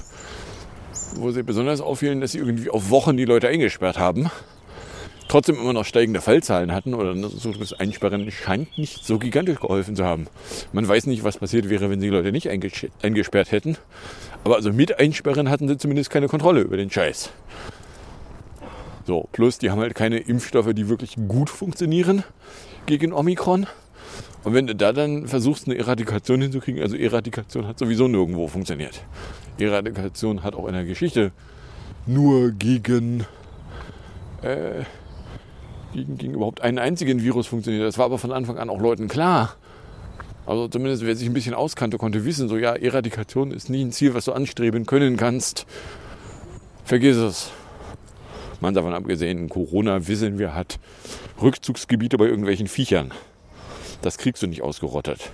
wo 1.16 1.30
sie 1.30 1.42
besonders 1.42 1.80
auffielen, 1.80 2.20
dass 2.20 2.32
sie 2.32 2.38
irgendwie 2.38 2.70
auf 2.70 2.90
Wochen 2.90 3.16
die 3.16 3.26
Leute 3.26 3.48
eingesperrt 3.48 3.98
haben. 3.98 4.30
Trotzdem 5.30 5.60
immer 5.60 5.72
noch 5.72 5.84
steigende 5.84 6.20
Fallzahlen 6.20 6.72
hatten 6.72 6.92
oder 6.92 7.14
so 7.14 7.52
das 7.52 7.72
Einsperren 7.72 8.28
scheint 8.32 8.76
nicht 8.76 9.04
so 9.04 9.16
gigantisch 9.16 9.60
geholfen 9.60 9.94
zu 9.94 10.04
haben. 10.04 10.26
Man 10.72 10.88
weiß 10.88 11.06
nicht, 11.06 11.22
was 11.22 11.38
passiert 11.38 11.70
wäre, 11.70 11.88
wenn 11.88 12.00
sie 12.00 12.08
die 12.08 12.12
Leute 12.12 12.32
nicht 12.32 12.48
eingesperrt 12.48 13.52
hätten. 13.52 13.76
Aber 14.42 14.56
also 14.56 14.72
mit 14.72 14.98
Einsperren 14.98 15.48
hatten 15.48 15.68
sie 15.68 15.78
zumindest 15.78 16.10
keine 16.10 16.26
Kontrolle 16.26 16.62
über 16.62 16.76
den 16.76 16.90
Scheiß. 16.90 17.30
So, 19.06 19.28
plus 19.30 19.58
die 19.58 19.70
haben 19.70 19.78
halt 19.78 19.94
keine 19.94 20.18
Impfstoffe, 20.18 20.74
die 20.74 20.88
wirklich 20.88 21.14
gut 21.28 21.48
funktionieren 21.48 22.24
gegen 22.86 23.12
Omikron. 23.12 23.68
Und 24.42 24.54
wenn 24.54 24.66
du 24.66 24.74
da 24.74 24.92
dann 24.92 25.28
versuchst, 25.28 25.68
eine 25.68 25.78
Eradikation 25.78 26.40
hinzukriegen, 26.42 26.82
also 26.82 26.96
Eradikation 26.96 27.68
hat 27.68 27.78
sowieso 27.78 28.08
nirgendwo 28.08 28.48
funktioniert. 28.48 29.04
Eradikation 29.60 30.42
hat 30.42 30.56
auch 30.56 30.66
in 30.66 30.74
der 30.74 30.84
Geschichte 30.86 31.30
nur 32.04 32.50
gegen, 32.50 33.26
äh, 34.42 34.82
gegen, 35.92 36.18
gegen 36.18 36.34
überhaupt 36.34 36.60
einen 36.60 36.78
einzigen 36.78 37.22
Virus 37.22 37.46
funktioniert. 37.46 37.84
Das 37.84 37.98
war 37.98 38.06
aber 38.06 38.18
von 38.18 38.32
Anfang 38.32 38.58
an 38.58 38.70
auch 38.70 38.80
Leuten 38.80 39.08
klar. 39.08 39.56
Also 40.46 40.68
zumindest 40.68 41.04
wer 41.04 41.14
sich 41.14 41.28
ein 41.28 41.34
bisschen 41.34 41.54
auskannte, 41.54 41.98
konnte 41.98 42.24
wissen, 42.24 42.48
so 42.48 42.56
ja, 42.56 42.74
Eradikation 42.74 43.52
ist 43.52 43.70
nie 43.70 43.84
ein 43.84 43.92
Ziel, 43.92 44.14
was 44.14 44.24
du 44.24 44.32
anstreben 44.32 44.86
können 44.86 45.16
kannst. 45.16 45.66
Vergiss 46.84 47.16
es. 47.16 47.50
Man 48.60 48.74
davon 48.74 48.92
abgesehen, 48.92 49.48
Corona, 49.48 50.06
wissen 50.08 50.38
wir, 50.38 50.54
hat 50.54 50.78
Rückzugsgebiete 51.40 52.18
bei 52.18 52.26
irgendwelchen 52.26 52.68
Viechern. 52.68 53.12
Das 54.02 54.18
kriegst 54.18 54.42
du 54.42 54.46
nicht 54.46 54.62
ausgerottet. 54.62 55.30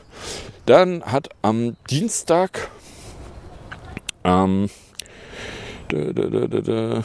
Dann 0.67 1.03
hat 1.05 1.31
am 1.43 1.77
Dienstag 1.89 2.69
ähm, 4.25 4.69
da, 5.89 6.13
da, 6.13 6.61
da, 6.61 7.05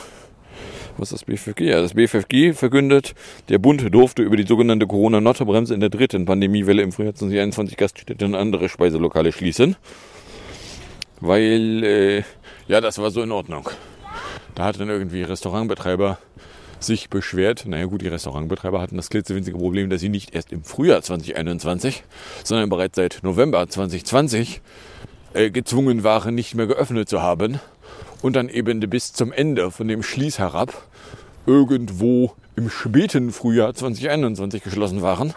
was 1.01 1.09
das 1.09 1.25
BFG? 1.25 1.61
Ja, 1.61 1.81
das 1.81 1.95
BFG 1.95 2.53
verkündet, 2.53 3.15
der 3.49 3.57
Bund 3.57 3.83
durfte 3.93 4.21
über 4.21 4.37
die 4.37 4.45
sogenannte 4.45 4.85
Corona-Notterbremse 4.87 5.73
in 5.73 5.79
der 5.79 5.89
dritten 5.89 6.25
Pandemiewelle 6.25 6.83
im 6.83 6.91
Frühjahr 6.91 7.15
2021 7.15 7.75
Gaststätten 7.75 8.27
und 8.27 8.35
andere 8.35 8.69
Speiselokale 8.69 9.31
schließen. 9.31 9.75
Weil, 11.19 11.83
äh, 11.83 12.23
ja, 12.67 12.81
das 12.81 12.99
war 12.99 13.11
so 13.11 13.21
in 13.21 13.31
Ordnung. 13.31 13.69
Da 14.55 14.65
hat 14.65 14.79
dann 14.79 14.89
irgendwie 14.89 15.23
Restaurantbetreiber 15.23 16.19
sich 16.79 17.09
beschwert, 17.09 17.65
naja 17.67 17.85
gut, 17.85 18.01
die 18.01 18.07
Restaurantbetreiber 18.07 18.81
hatten 18.81 18.97
das 18.97 19.09
klitzewinzige 19.09 19.57
Problem, 19.57 19.89
dass 19.89 20.01
sie 20.01 20.09
nicht 20.09 20.33
erst 20.33 20.51
im 20.51 20.63
Frühjahr 20.63 21.01
2021, 21.01 22.03
sondern 22.43 22.69
bereits 22.69 22.95
seit 22.95 23.19
November 23.23 23.67
2020 23.67 24.61
äh, 25.33 25.51
gezwungen 25.51 26.03
waren, 26.03 26.33
nicht 26.33 26.55
mehr 26.55 26.67
geöffnet 26.67 27.07
zu 27.07 27.21
haben 27.21 27.59
und 28.21 28.35
dann 28.35 28.49
eben 28.49 28.79
bis 28.81 29.13
zum 29.13 29.31
Ende 29.31 29.71
von 29.71 29.87
dem 29.87 30.03
Schließ 30.03 30.39
herab 30.39 30.87
irgendwo 31.45 32.33
im 32.55 32.69
späten 32.69 33.31
Frühjahr 33.31 33.73
2021 33.73 34.63
geschlossen 34.63 35.01
waren, 35.01 35.33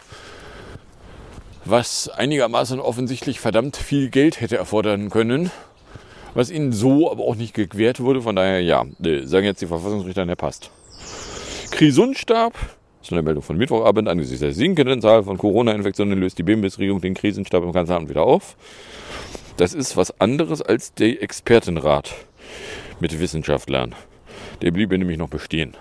was 1.64 2.08
einigermaßen 2.08 2.80
offensichtlich 2.80 3.40
verdammt 3.40 3.76
viel 3.76 4.10
Geld 4.10 4.40
hätte 4.40 4.56
erfordern 4.56 5.10
können, 5.10 5.50
was 6.34 6.50
ihnen 6.50 6.72
so 6.72 7.10
aber 7.10 7.24
auch 7.24 7.36
nicht 7.36 7.54
gewährt 7.54 8.00
wurde. 8.00 8.22
Von 8.22 8.36
daher, 8.36 8.60
ja, 8.60 8.84
sagen 9.24 9.46
jetzt 9.46 9.62
die 9.62 9.66
Verfassungsrichter, 9.66 10.26
der 10.26 10.36
passt. 10.36 10.70
Krisenstab, 11.70 12.54
ist 13.02 13.12
eine 13.12 13.22
Meldung 13.22 13.42
von 13.42 13.56
Mittwochabend, 13.56 14.08
angesichts 14.08 14.40
der 14.40 14.52
sinkenden 14.52 15.00
Zahl 15.00 15.24
von 15.24 15.38
Corona-Infektionen 15.38 16.18
löst 16.18 16.38
die 16.38 16.42
BIMBIS-Regierung 16.42 17.00
den 17.00 17.14
Krisenstab 17.14 17.62
im 17.62 17.72
Kanzleramt 17.72 18.08
wieder 18.08 18.22
auf. 18.22 18.56
Das 19.56 19.72
ist 19.74 19.96
was 19.96 20.20
anderes 20.20 20.62
als 20.62 20.94
der 20.94 21.22
Expertenrat 21.22 22.14
mit 23.00 23.18
Wissenschaftlern. 23.20 23.94
Der 24.62 24.70
blieb 24.70 24.90
nämlich 24.90 25.18
noch 25.18 25.28
bestehen. 25.28 25.76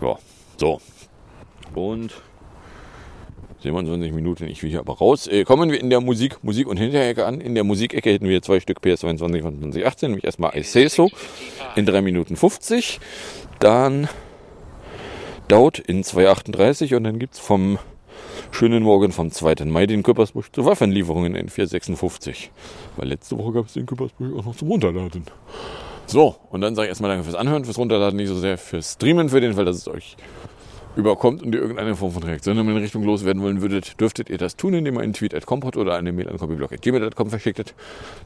Ja, 0.00 0.18
so. 0.56 0.80
Und 1.74 2.14
27 3.62 4.12
Minuten, 4.12 4.44
ich 4.48 4.62
will 4.62 4.70
hier 4.70 4.80
aber 4.80 4.98
raus. 4.98 5.26
Äh, 5.26 5.44
kommen 5.44 5.70
wir 5.70 5.80
in 5.80 5.90
der 5.90 6.00
Musik, 6.00 6.42
Musik 6.42 6.66
und 6.66 6.78
Hinterecke 6.78 7.26
an. 7.26 7.40
In 7.40 7.54
der 7.54 7.64
Musikecke 7.64 8.10
hätten 8.10 8.28
wir 8.28 8.40
zwei 8.42 8.60
Stück 8.60 8.78
PS22 8.80 9.42
von 9.42 9.60
2018, 9.60 10.10
nämlich 10.10 10.24
erstmal 10.24 10.56
I 10.56 10.62
Say 10.62 10.88
So 10.88 11.10
in 11.76 11.84
3 11.84 12.00
Minuten 12.02 12.36
50. 12.36 13.00
Dann 13.58 14.08
Daut 15.50 15.80
in 15.80 16.04
2,38 16.04 16.94
und 16.94 17.02
dann 17.02 17.18
gibt 17.18 17.34
es 17.34 17.40
vom 17.40 17.80
schönen 18.52 18.84
Morgen 18.84 19.10
vom 19.10 19.32
2. 19.32 19.64
Mai 19.64 19.86
den 19.86 20.04
Küppersbusch 20.04 20.52
zu 20.52 20.64
Waffenlieferungen 20.64 21.34
in 21.34 21.48
4,56. 21.48 22.50
Weil 22.96 23.08
letzte 23.08 23.36
Woche 23.36 23.54
gab 23.54 23.66
es 23.66 23.72
den 23.72 23.84
Küppersbusch 23.84 24.32
auch 24.38 24.44
noch 24.44 24.54
zum 24.54 24.68
Runterladen. 24.68 25.24
So, 26.10 26.34
und 26.50 26.60
dann 26.60 26.74
sage 26.74 26.86
ich 26.86 26.88
erstmal 26.88 27.08
danke 27.08 27.22
fürs 27.22 27.36
Anhören, 27.36 27.64
fürs 27.64 27.78
Runterladen, 27.78 28.16
nicht 28.16 28.26
so 28.26 28.34
sehr 28.34 28.58
fürs 28.58 28.94
Streamen, 28.94 29.28
für 29.28 29.40
den 29.40 29.54
Fall, 29.54 29.64
dass 29.64 29.76
es 29.76 29.86
euch 29.86 30.16
überkommt 30.96 31.40
und 31.40 31.54
ihr 31.54 31.60
irgendeine 31.60 31.94
Form 31.94 32.10
von 32.10 32.24
Reaktion 32.24 32.58
in 32.58 32.66
meine 32.66 32.80
Richtung 32.80 33.04
loswerden 33.04 33.40
wollen 33.42 33.62
würdet, 33.62 34.00
dürftet 34.00 34.28
ihr 34.28 34.36
das 34.36 34.56
tun, 34.56 34.74
indem 34.74 34.96
ihr 34.96 35.02
einen 35.02 35.12
Tweet 35.12 35.34
at 35.34 35.46
Kompot 35.46 35.76
oder 35.76 35.94
eine 35.94 36.10
Mail 36.10 36.28
an 36.28 36.36
copyblog.gmail.com 36.36 37.30
verschicktet. 37.30 37.74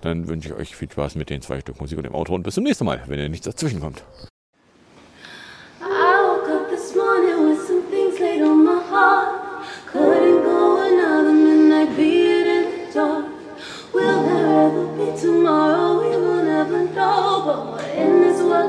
Dann 0.01 0.29
wünsche 0.29 0.49
ich 0.49 0.55
euch 0.55 0.75
viel 0.75 0.91
Spaß 0.91 1.17
mit 1.17 1.29
den 1.29 1.43
zwei 1.43 1.61
Stück 1.61 1.79
Musik 1.79 1.99
und 1.99 2.05
dem 2.05 2.15
Outro 2.15 2.35
und 2.35 2.43
bis 2.43 2.55
zum 2.55 2.65
nächsten 2.65 2.87
Mal, 2.87 3.03
wenn 3.07 3.19
ihr 3.19 3.29
nichts 3.29 3.45
dazwischen 3.45 3.81
kommt. 3.81 4.03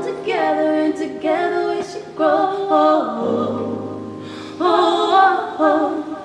Together, 0.04 0.76
and 0.76 0.96
together 0.96 1.76
we 1.76 1.84
should 1.84 2.16
grow. 2.16 2.28
Oh, 2.28 3.22
oh, 4.60 4.62
oh, 4.62 5.56
oh, 5.60 6.06
oh, 6.08 6.25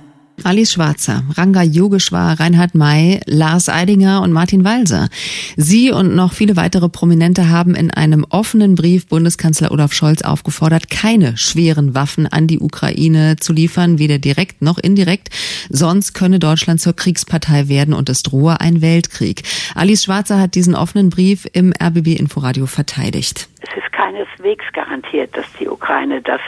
Alice 0.43 0.73
Schwarzer, 0.73 1.23
Ranga 1.37 1.61
Yogeshwar, 1.61 2.39
Reinhard 2.39 2.75
May, 2.75 3.19
Lars 3.25 3.69
Eidinger 3.69 4.21
und 4.21 4.31
Martin 4.31 4.63
Walser. 4.63 5.09
Sie 5.57 5.91
und 5.91 6.15
noch 6.15 6.33
viele 6.33 6.55
weitere 6.55 6.89
Prominente 6.89 7.49
haben 7.49 7.75
in 7.75 7.91
einem 7.91 8.25
offenen 8.29 8.75
Brief 8.75 9.07
Bundeskanzler 9.07 9.71
Olaf 9.71 9.93
Scholz 9.93 10.21
aufgefordert, 10.21 10.89
keine 10.89 11.37
schweren 11.37 11.95
Waffen 11.95 12.27
an 12.27 12.47
die 12.47 12.59
Ukraine 12.59 13.35
zu 13.39 13.53
liefern, 13.53 13.99
weder 13.99 14.17
direkt 14.17 14.61
noch 14.61 14.77
indirekt. 14.77 15.29
Sonst 15.69 16.13
könne 16.13 16.39
Deutschland 16.39 16.81
zur 16.81 16.95
Kriegspartei 16.95 17.67
werden 17.67 17.93
und 17.93 18.09
es 18.09 18.23
drohe 18.23 18.59
ein 18.59 18.81
Weltkrieg. 18.81 19.43
Alice 19.75 20.05
Schwarzer 20.05 20.39
hat 20.39 20.55
diesen 20.55 20.75
offenen 20.75 21.09
Brief 21.09 21.47
im 21.53 21.73
RBB 21.81 22.19
Inforadio 22.19 22.65
verteidigt. 22.65 23.47
Es 23.61 23.77
ist 23.77 23.91
keineswegs 23.91 24.65
garantiert, 24.73 25.35
dass 25.37 25.45
die 25.59 25.67
Ukraine 25.67 26.21
das 26.21 26.41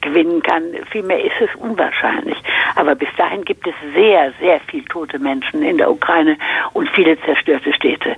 gewinnen 0.00 0.42
kann. 0.42 0.62
Vielmehr 0.90 1.22
ist 1.24 1.40
es 1.40 1.54
unwahrscheinlich. 1.56 2.36
Aber 2.74 2.94
bis 2.94 3.08
dahin 3.16 3.27
gibt 3.44 3.66
es 3.66 3.74
sehr, 3.94 4.32
sehr 4.40 4.60
viel 4.60 4.84
tote 4.84 5.18
Menschen 5.18 5.62
in 5.62 5.78
der 5.78 5.90
Ukraine 5.90 6.36
und 6.72 6.88
viele 6.90 7.18
zerstörte 7.20 7.72
Städte. 7.72 8.16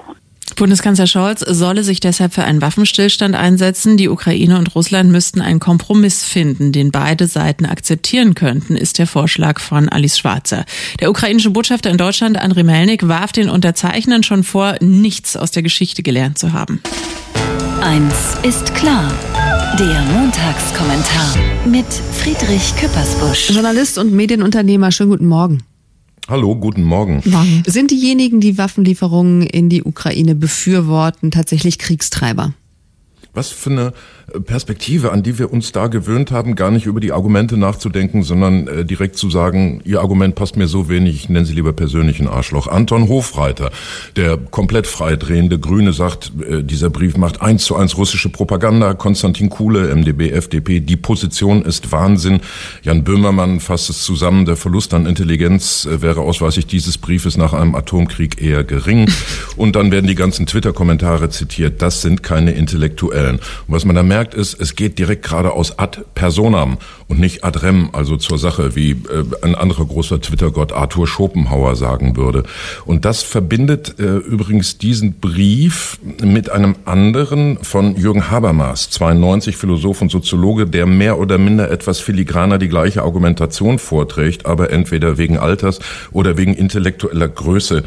Bundeskanzler 0.56 1.06
Scholz 1.06 1.40
solle 1.40 1.82
sich 1.82 2.00
deshalb 2.00 2.34
für 2.34 2.44
einen 2.44 2.60
Waffenstillstand 2.60 3.34
einsetzen. 3.34 3.96
Die 3.96 4.10
Ukraine 4.10 4.58
und 4.58 4.74
Russland 4.74 5.10
müssten 5.10 5.40
einen 5.40 5.58
Kompromiss 5.58 6.22
finden, 6.24 6.70
den 6.72 6.90
beide 6.90 7.26
Seiten 7.28 7.64
akzeptieren 7.64 8.34
könnten, 8.34 8.76
ist 8.76 8.98
der 8.98 9.06
Vorschlag 9.06 9.58
von 9.58 9.88
Alice 9.88 10.18
Schwarzer. 10.18 10.66
Der 11.00 11.08
ukrainische 11.08 11.48
Botschafter 11.48 11.88
in 11.88 11.96
Deutschland, 11.96 12.36
Andriy 12.36 12.64
Melnik, 12.64 13.08
warf 13.08 13.32
den 13.32 13.48
Unterzeichnern 13.48 14.22
schon 14.22 14.44
vor, 14.44 14.74
nichts 14.80 15.34
aus 15.34 15.50
der 15.50 15.62
Geschichte 15.62 16.02
gelernt 16.02 16.38
zu 16.38 16.52
haben. 16.52 16.82
Eins 17.82 18.36
ist 18.42 18.74
klar. 18.74 19.10
Der 19.78 20.02
Montagskommentar 20.12 21.34
mit 21.66 21.86
Friedrich 21.86 22.76
Küppersbusch. 22.76 23.50
Journalist 23.50 23.96
und 23.96 24.12
Medienunternehmer, 24.12 24.92
schönen 24.92 25.10
guten 25.10 25.26
Morgen. 25.26 25.62
Hallo, 26.28 26.54
guten 26.56 26.82
Morgen. 26.82 27.22
Morgen. 27.24 27.62
Sind 27.66 27.90
diejenigen, 27.90 28.40
die 28.40 28.58
Waffenlieferungen 28.58 29.42
in 29.42 29.70
die 29.70 29.82
Ukraine 29.82 30.34
befürworten, 30.34 31.30
tatsächlich 31.30 31.78
Kriegstreiber? 31.78 32.52
Was 33.32 33.48
für 33.48 33.70
eine 33.70 33.92
Perspektive, 34.44 35.12
an 35.12 35.22
die 35.22 35.38
wir 35.38 35.52
uns 35.52 35.72
da 35.72 35.88
gewöhnt 35.88 36.30
haben, 36.30 36.54
gar 36.54 36.70
nicht 36.70 36.86
über 36.86 37.00
die 37.00 37.12
Argumente 37.12 37.56
nachzudenken, 37.56 38.22
sondern 38.22 38.68
äh, 38.68 38.84
direkt 38.84 39.16
zu 39.16 39.30
sagen, 39.30 39.80
Ihr 39.84 40.00
Argument 40.00 40.34
passt 40.34 40.56
mir 40.56 40.68
so 40.68 40.88
wenig, 40.88 41.16
ich 41.16 41.28
nenne 41.28 41.44
Sie 41.44 41.54
lieber 41.54 41.72
persönlichen 41.72 42.28
Arschloch. 42.28 42.68
Anton 42.68 43.08
Hofreiter, 43.08 43.70
der 44.16 44.36
komplett 44.36 44.86
freidrehende 44.86 45.58
Grüne, 45.58 45.92
sagt, 45.92 46.32
äh, 46.48 46.62
dieser 46.62 46.90
Brief 46.90 47.16
macht 47.16 47.42
eins 47.42 47.64
zu 47.64 47.76
eins 47.76 47.96
russische 47.96 48.28
Propaganda. 48.28 48.94
Konstantin 48.94 49.50
Kuhle, 49.50 49.94
MdB, 49.94 50.30
FDP, 50.30 50.80
die 50.80 50.96
Position 50.96 51.62
ist 51.62 51.90
Wahnsinn. 51.92 52.40
Jan 52.82 53.04
Böhmermann 53.04 53.60
fasst 53.60 53.90
es 53.90 54.02
zusammen, 54.02 54.46
der 54.46 54.56
Verlust 54.56 54.94
an 54.94 55.06
Intelligenz 55.06 55.86
äh, 55.86 56.02
wäre 56.02 56.20
ausweislich 56.20 56.66
dieses 56.66 56.98
Briefes 56.98 57.36
nach 57.36 57.52
einem 57.52 57.74
Atomkrieg 57.74 58.40
eher 58.40 58.64
gering. 58.64 59.10
Und 59.56 59.76
dann 59.76 59.90
werden 59.90 60.06
die 60.06 60.14
ganzen 60.14 60.46
Twitter-Kommentare 60.46 61.30
zitiert. 61.30 61.82
Das 61.82 62.02
sind 62.02 62.22
keine 62.22 62.52
Intellektuellen. 62.52 63.36
Und 63.36 63.74
was 63.74 63.84
man 63.84 63.96
da 63.96 64.02
merkt, 64.02 64.19
merkt, 64.20 64.34
ist, 64.34 64.60
es 64.60 64.76
geht 64.76 64.98
direkt 64.98 65.22
geradeaus 65.22 65.78
ad 65.78 66.02
personam 66.14 66.76
und 67.08 67.18
nicht 67.18 67.42
ad 67.42 67.62
rem, 67.62 67.88
also 67.94 68.18
zur 68.18 68.38
Sache, 68.38 68.76
wie 68.76 68.90
äh, 68.90 69.24
ein 69.40 69.54
anderer 69.54 69.86
großer 69.86 70.20
Twitter-Gott 70.20 70.72
Arthur 70.72 71.06
Schopenhauer 71.06 71.74
sagen 71.74 72.18
würde. 72.18 72.42
Und 72.84 73.06
das 73.06 73.22
verbindet 73.22 73.98
äh, 73.98 74.02
übrigens 74.02 74.76
diesen 74.76 75.14
Brief 75.20 75.98
mit 76.22 76.50
einem 76.50 76.76
anderen 76.84 77.56
von 77.62 77.96
Jürgen 77.96 78.30
Habermas, 78.30 78.90
92 78.90 79.56
Philosoph 79.56 80.02
und 80.02 80.10
Soziologe, 80.10 80.66
der 80.66 80.84
mehr 80.84 81.18
oder 81.18 81.38
minder 81.38 81.70
etwas 81.70 81.98
filigraner 81.98 82.58
die 82.58 82.68
gleiche 82.68 83.02
Argumentation 83.02 83.78
vorträgt, 83.78 84.44
aber 84.44 84.70
entweder 84.70 85.16
wegen 85.16 85.38
Alters 85.38 85.78
oder 86.12 86.36
wegen 86.36 86.52
intellektueller 86.52 87.28
Größe 87.28 87.84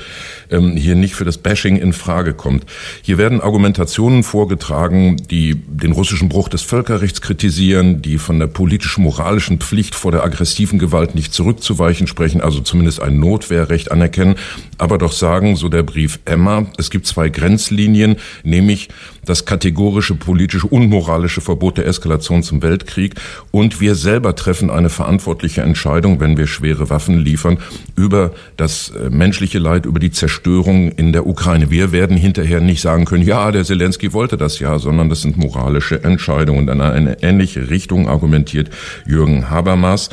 ähm, 0.53 0.77
hier 0.77 0.95
nicht 0.95 1.15
für 1.15 1.25
das 1.25 1.37
Bashing 1.37 1.75
in 1.75 1.91
Frage 1.93 2.33
kommt. 2.33 2.65
Hier 3.01 3.17
werden 3.17 3.41
Argumentationen 3.41 4.23
vorgetragen, 4.23 5.17
die 5.29 5.55
den 5.55 5.91
russischen 5.91 6.29
Bruch 6.29 6.47
des 6.47 6.61
Völkerrechts 6.61 7.21
kritisieren, 7.21 8.01
die 8.01 8.17
von 8.17 8.39
der 8.39 8.47
politisch-moralischen 8.47 9.59
Pflicht 9.59 9.95
vor 9.95 10.11
der 10.11 10.23
aggressiven 10.23 10.79
Gewalt 10.79 11.15
nicht 11.15 11.33
zurückzuweichen 11.33 12.07
sprechen, 12.07 12.41
also 12.41 12.61
zumindest 12.61 13.01
ein 13.01 13.19
Notwehrrecht 13.19 13.91
anerkennen, 13.91 14.35
aber 14.77 14.97
doch 14.97 15.11
sagen, 15.11 15.55
so 15.55 15.69
der 15.69 15.83
Brief 15.83 16.19
Emma, 16.25 16.67
es 16.77 16.89
gibt 16.89 17.07
zwei 17.07 17.29
Grenzlinien, 17.29 18.17
nämlich 18.43 18.89
das 19.25 19.45
kategorische 19.45 20.15
politische 20.15 20.67
und 20.67 20.89
moralische 20.89 21.41
Verbot 21.41 21.77
der 21.77 21.87
Eskalation 21.87 22.43
zum 22.43 22.61
Weltkrieg 22.61 23.15
und 23.51 23.79
wir 23.79 23.95
selber 23.95 24.35
treffen 24.35 24.69
eine 24.69 24.89
verantwortliche 24.89 25.61
Entscheidung, 25.61 26.19
wenn 26.19 26.37
wir 26.37 26.47
schwere 26.47 26.89
Waffen 26.89 27.19
liefern, 27.19 27.59
über 27.95 28.33
das 28.57 28.89
äh, 28.89 29.09
menschliche 29.09 29.59
Leid, 29.59 29.85
über 29.85 29.99
die 29.99 30.11
Zerstörung 30.11 30.42
in 30.45 31.13
der 31.13 31.27
Ukraine. 31.27 31.71
Wir 31.71 31.91
werden 31.91 32.17
hinterher 32.17 32.61
nicht 32.61 32.81
sagen 32.81 33.05
können, 33.05 33.23
ja, 33.23 33.51
der 33.51 33.63
Zelensky 33.63 34.13
wollte 34.13 34.37
das 34.37 34.59
ja, 34.59 34.79
sondern 34.79 35.09
das 35.09 35.21
sind 35.21 35.37
moralische 35.37 36.03
Entscheidungen. 36.03 36.69
Und 36.69 36.69
in 36.69 36.81
eine 36.81 37.23
ähnliche 37.23 37.69
Richtung 37.69 38.07
argumentiert 38.07 38.69
Jürgen 39.05 39.49
Habermas. 39.49 40.09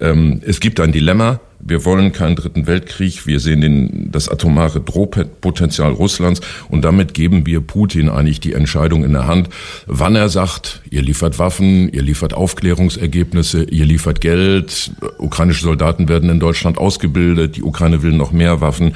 Ähm, 0.00 0.40
es 0.44 0.60
gibt 0.60 0.80
ein 0.80 0.92
Dilemma, 0.92 1.40
wir 1.68 1.84
wollen 1.84 2.12
keinen 2.12 2.36
dritten 2.36 2.66
Weltkrieg. 2.66 3.26
Wir 3.26 3.40
sehen 3.40 3.60
den, 3.60 4.10
das 4.12 4.28
atomare 4.28 4.80
Drohpotenzial 4.80 5.92
Russlands. 5.92 6.40
Und 6.68 6.82
damit 6.84 7.14
geben 7.14 7.46
wir 7.46 7.60
Putin 7.60 8.08
eigentlich 8.08 8.40
die 8.40 8.52
Entscheidung 8.52 9.04
in 9.04 9.12
der 9.12 9.26
Hand, 9.26 9.48
wann 9.86 10.14
er 10.14 10.28
sagt, 10.28 10.82
ihr 10.90 11.02
liefert 11.02 11.38
Waffen, 11.38 11.88
ihr 11.92 12.02
liefert 12.02 12.34
Aufklärungsergebnisse, 12.34 13.64
ihr 13.64 13.84
liefert 13.84 14.20
Geld. 14.20 14.92
Ukrainische 15.18 15.64
Soldaten 15.64 16.08
werden 16.08 16.30
in 16.30 16.40
Deutschland 16.40 16.78
ausgebildet. 16.78 17.56
Die 17.56 17.62
Ukraine 17.62 18.02
will 18.02 18.12
noch 18.12 18.32
mehr 18.32 18.60
Waffen. 18.60 18.94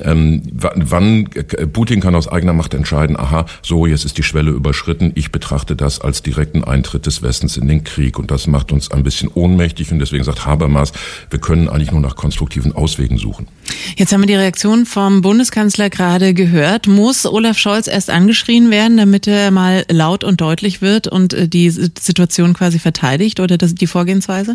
Ähm, 0.00 0.42
wann 0.52 1.28
Putin 1.72 2.00
kann 2.00 2.14
aus 2.14 2.28
eigener 2.28 2.52
Macht 2.52 2.74
entscheiden, 2.74 3.16
aha, 3.18 3.46
so 3.62 3.86
jetzt 3.86 4.04
ist 4.04 4.18
die 4.18 4.22
Schwelle 4.22 4.50
überschritten. 4.50 5.12
Ich 5.14 5.30
betrachte 5.30 5.76
das 5.76 6.00
als 6.00 6.22
direkten 6.22 6.64
Eintritt 6.64 7.06
des 7.06 7.22
Westens 7.22 7.56
in 7.56 7.68
den 7.68 7.84
Krieg. 7.84 8.18
Und 8.18 8.30
das 8.30 8.46
macht 8.46 8.72
uns 8.72 8.90
ein 8.90 9.02
bisschen 9.02 9.28
ohnmächtig. 9.28 9.92
Und 9.92 9.98
deswegen 9.98 10.24
sagt 10.24 10.44
Habermas, 10.44 10.92
wir 11.30 11.38
können 11.38 11.68
eigentlich 11.68 11.92
nur 11.92 12.01
nach 12.02 12.16
konstruktiven 12.16 12.72
Auswegen 12.72 13.16
suchen. 13.16 13.48
Jetzt 13.96 14.12
haben 14.12 14.20
wir 14.20 14.26
die 14.26 14.34
Reaktion 14.34 14.84
vom 14.84 15.22
Bundeskanzler 15.22 15.88
gerade 15.88 16.34
gehört. 16.34 16.86
Muss 16.86 17.24
Olaf 17.24 17.56
Scholz 17.56 17.86
erst 17.86 18.10
angeschrien 18.10 18.70
werden, 18.70 18.96
damit 18.98 19.26
er 19.26 19.50
mal 19.50 19.84
laut 19.90 20.24
und 20.24 20.40
deutlich 20.40 20.82
wird 20.82 21.08
und 21.08 21.32
äh, 21.32 21.48
die 21.48 21.70
Situation 21.70 22.54
quasi 22.54 22.78
verteidigt 22.78 23.40
oder 23.40 23.56
die 23.56 23.86
Vorgehensweise? 23.86 24.54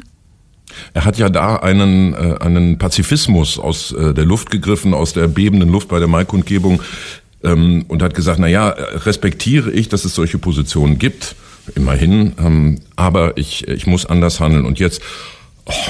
Er 0.94 1.06
hat 1.06 1.18
ja 1.18 1.30
da 1.30 1.56
einen, 1.58 2.14
äh, 2.14 2.38
einen 2.40 2.78
Pazifismus 2.78 3.58
aus 3.58 3.92
äh, 3.92 4.14
der 4.14 4.26
Luft 4.26 4.52
gegriffen, 4.52 4.94
aus 4.94 5.14
der 5.14 5.28
bebenden 5.28 5.70
Luft 5.70 5.88
bei 5.88 6.00
der 6.00 6.08
Maikundgebung 6.08 6.82
ähm, 7.44 7.86
und 7.88 8.02
hat 8.02 8.14
gesagt, 8.14 8.40
na 8.40 8.48
ja, 8.48 8.70
respektiere 8.70 9.72
ich, 9.72 9.90
dass 9.90 10.06
es 10.06 10.14
solche 10.14 10.38
Positionen 10.38 11.00
gibt, 11.00 11.36
immerhin, 11.76 12.34
ähm, 12.40 12.80
aber 12.96 13.38
ich, 13.38 13.68
ich 13.68 13.88
muss 13.88 14.06
anders 14.06 14.40
handeln. 14.40 14.66
Und 14.66 14.80
jetzt 14.80 15.02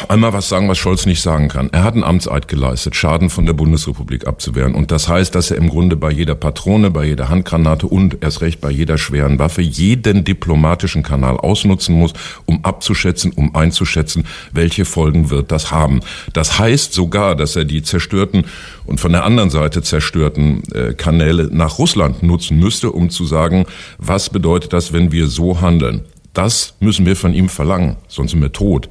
einmal 0.07 0.33
was 0.33 0.49
sagen, 0.49 0.67
was 0.69 0.77
Scholz 0.77 1.05
nicht 1.05 1.21
sagen 1.21 1.47
kann. 1.47 1.69
Er 1.71 1.83
hat 1.83 1.93
einen 1.93 2.03
Amtseid 2.03 2.47
geleistet, 2.47 2.95
Schaden 2.95 3.29
von 3.29 3.45
der 3.45 3.53
Bundesrepublik 3.53 4.27
abzuwehren. 4.27 4.75
Und 4.75 4.91
das 4.91 5.07
heißt, 5.07 5.33
dass 5.35 5.51
er 5.51 5.57
im 5.57 5.69
Grunde 5.69 5.95
bei 5.95 6.11
jeder 6.11 6.35
Patrone, 6.35 6.91
bei 6.91 7.05
jeder 7.05 7.29
Handgranate 7.29 7.87
und 7.87 8.17
erst 8.21 8.41
recht 8.41 8.61
bei 8.61 8.71
jeder 8.71 8.97
schweren 8.97 9.39
Waffe 9.39 9.61
jeden 9.61 10.23
diplomatischen 10.23 11.03
Kanal 11.03 11.37
ausnutzen 11.37 11.95
muss, 11.95 12.13
um 12.45 12.63
abzuschätzen, 12.65 13.31
um 13.31 13.55
einzuschätzen, 13.55 14.25
welche 14.51 14.85
Folgen 14.85 15.29
wird 15.29 15.51
das 15.51 15.71
haben. 15.71 16.01
Das 16.33 16.59
heißt 16.59 16.93
sogar, 16.93 17.35
dass 17.35 17.55
er 17.55 17.65
die 17.65 17.83
zerstörten 17.83 18.45
und 18.85 18.99
von 18.99 19.11
der 19.11 19.25
anderen 19.25 19.49
Seite 19.49 19.81
zerstörten 19.81 20.63
äh, 20.73 20.93
Kanäle 20.93 21.49
nach 21.51 21.77
Russland 21.79 22.23
nutzen 22.23 22.59
müsste, 22.59 22.91
um 22.91 23.09
zu 23.09 23.25
sagen, 23.25 23.65
was 23.97 24.29
bedeutet 24.29 24.73
das, 24.73 24.93
wenn 24.93 25.11
wir 25.11 25.27
so 25.27 25.61
handeln. 25.61 26.05
Das 26.33 26.75
müssen 26.79 27.07
wir 27.07 27.15
von 27.15 27.33
ihm 27.33 27.49
verlangen, 27.49 27.95
sonst 28.07 28.31
sind 28.31 28.41
wir 28.41 28.51
tot. 28.51 28.89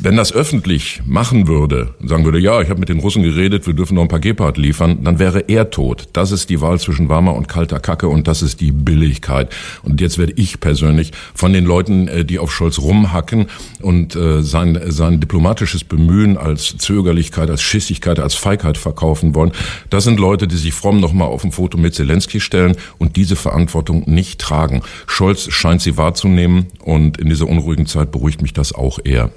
Wenn 0.00 0.16
das 0.16 0.34
öffentlich 0.34 1.00
machen 1.06 1.48
würde 1.48 1.94
und 1.98 2.08
sagen 2.08 2.26
würde, 2.26 2.38
ja, 2.38 2.60
ich 2.60 2.68
habe 2.68 2.78
mit 2.78 2.90
den 2.90 3.00
Russen 3.00 3.22
geredet, 3.22 3.66
wir 3.66 3.72
dürfen 3.72 3.94
noch 3.94 4.02
ein 4.02 4.08
paar 4.08 4.20
Gepard 4.20 4.58
liefern, 4.58 5.02
dann 5.02 5.18
wäre 5.18 5.48
er 5.48 5.70
tot. 5.70 6.08
Das 6.12 6.30
ist 6.30 6.50
die 6.50 6.60
Wahl 6.60 6.78
zwischen 6.78 7.08
warmer 7.08 7.34
und 7.34 7.48
kalter 7.48 7.80
Kacke 7.80 8.06
und 8.08 8.28
das 8.28 8.42
ist 8.42 8.60
die 8.60 8.70
Billigkeit. 8.70 9.50
Und 9.82 10.02
jetzt 10.02 10.18
werde 10.18 10.34
ich 10.36 10.60
persönlich 10.60 11.12
von 11.34 11.54
den 11.54 11.64
Leuten, 11.64 12.06
äh, 12.06 12.24
die 12.26 12.38
auf 12.38 12.52
Scholz 12.52 12.78
rumhacken 12.78 13.46
und 13.80 14.14
äh, 14.14 14.42
sein, 14.42 14.78
sein 14.88 15.20
diplomatisches 15.20 15.84
Bemühen 15.84 16.36
als 16.36 16.76
Zögerlichkeit, 16.76 17.48
als 17.48 17.62
Schissigkeit, 17.62 18.20
als 18.20 18.34
Feigheit 18.34 18.76
verkaufen 18.76 19.34
wollen, 19.34 19.52
das 19.88 20.04
sind 20.04 20.20
Leute, 20.20 20.46
die 20.46 20.56
sich 20.56 20.74
fromm 20.74 21.00
nochmal 21.00 21.28
auf 21.28 21.44
ein 21.44 21.52
Foto 21.52 21.78
mit 21.78 21.94
Zelensky 21.94 22.40
stellen 22.40 22.76
und 22.98 23.16
diese 23.16 23.36
Verantwortung 23.36 24.04
nicht 24.06 24.38
tragen. 24.38 24.82
Scholz 25.06 25.50
scheint 25.50 25.80
sie 25.80 25.96
wahrzunehmen 25.96 26.66
und 26.84 27.16
in 27.18 27.30
dieser 27.30 27.48
unruhigen 27.48 27.86
Zeit 27.86 28.12
beruhigt 28.12 28.42
mich 28.42 28.52
das 28.52 28.74
auch 28.74 28.98
eher. 29.02 29.30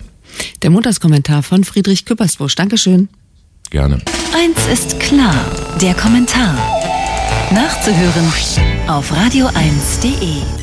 Der 0.61 0.69
Montagskommentar 0.69 1.43
von 1.43 1.63
Friedrich 1.63 2.05
Küppersbusch. 2.05 2.55
Dankeschön. 2.55 3.09
Gerne. 3.69 4.01
Eins 4.33 4.57
ist 4.71 4.99
klar, 4.99 5.45
der 5.81 5.93
Kommentar. 5.93 6.55
Nachzuhören 7.51 8.33
auf 8.87 9.11
radio1.de. 9.11 10.60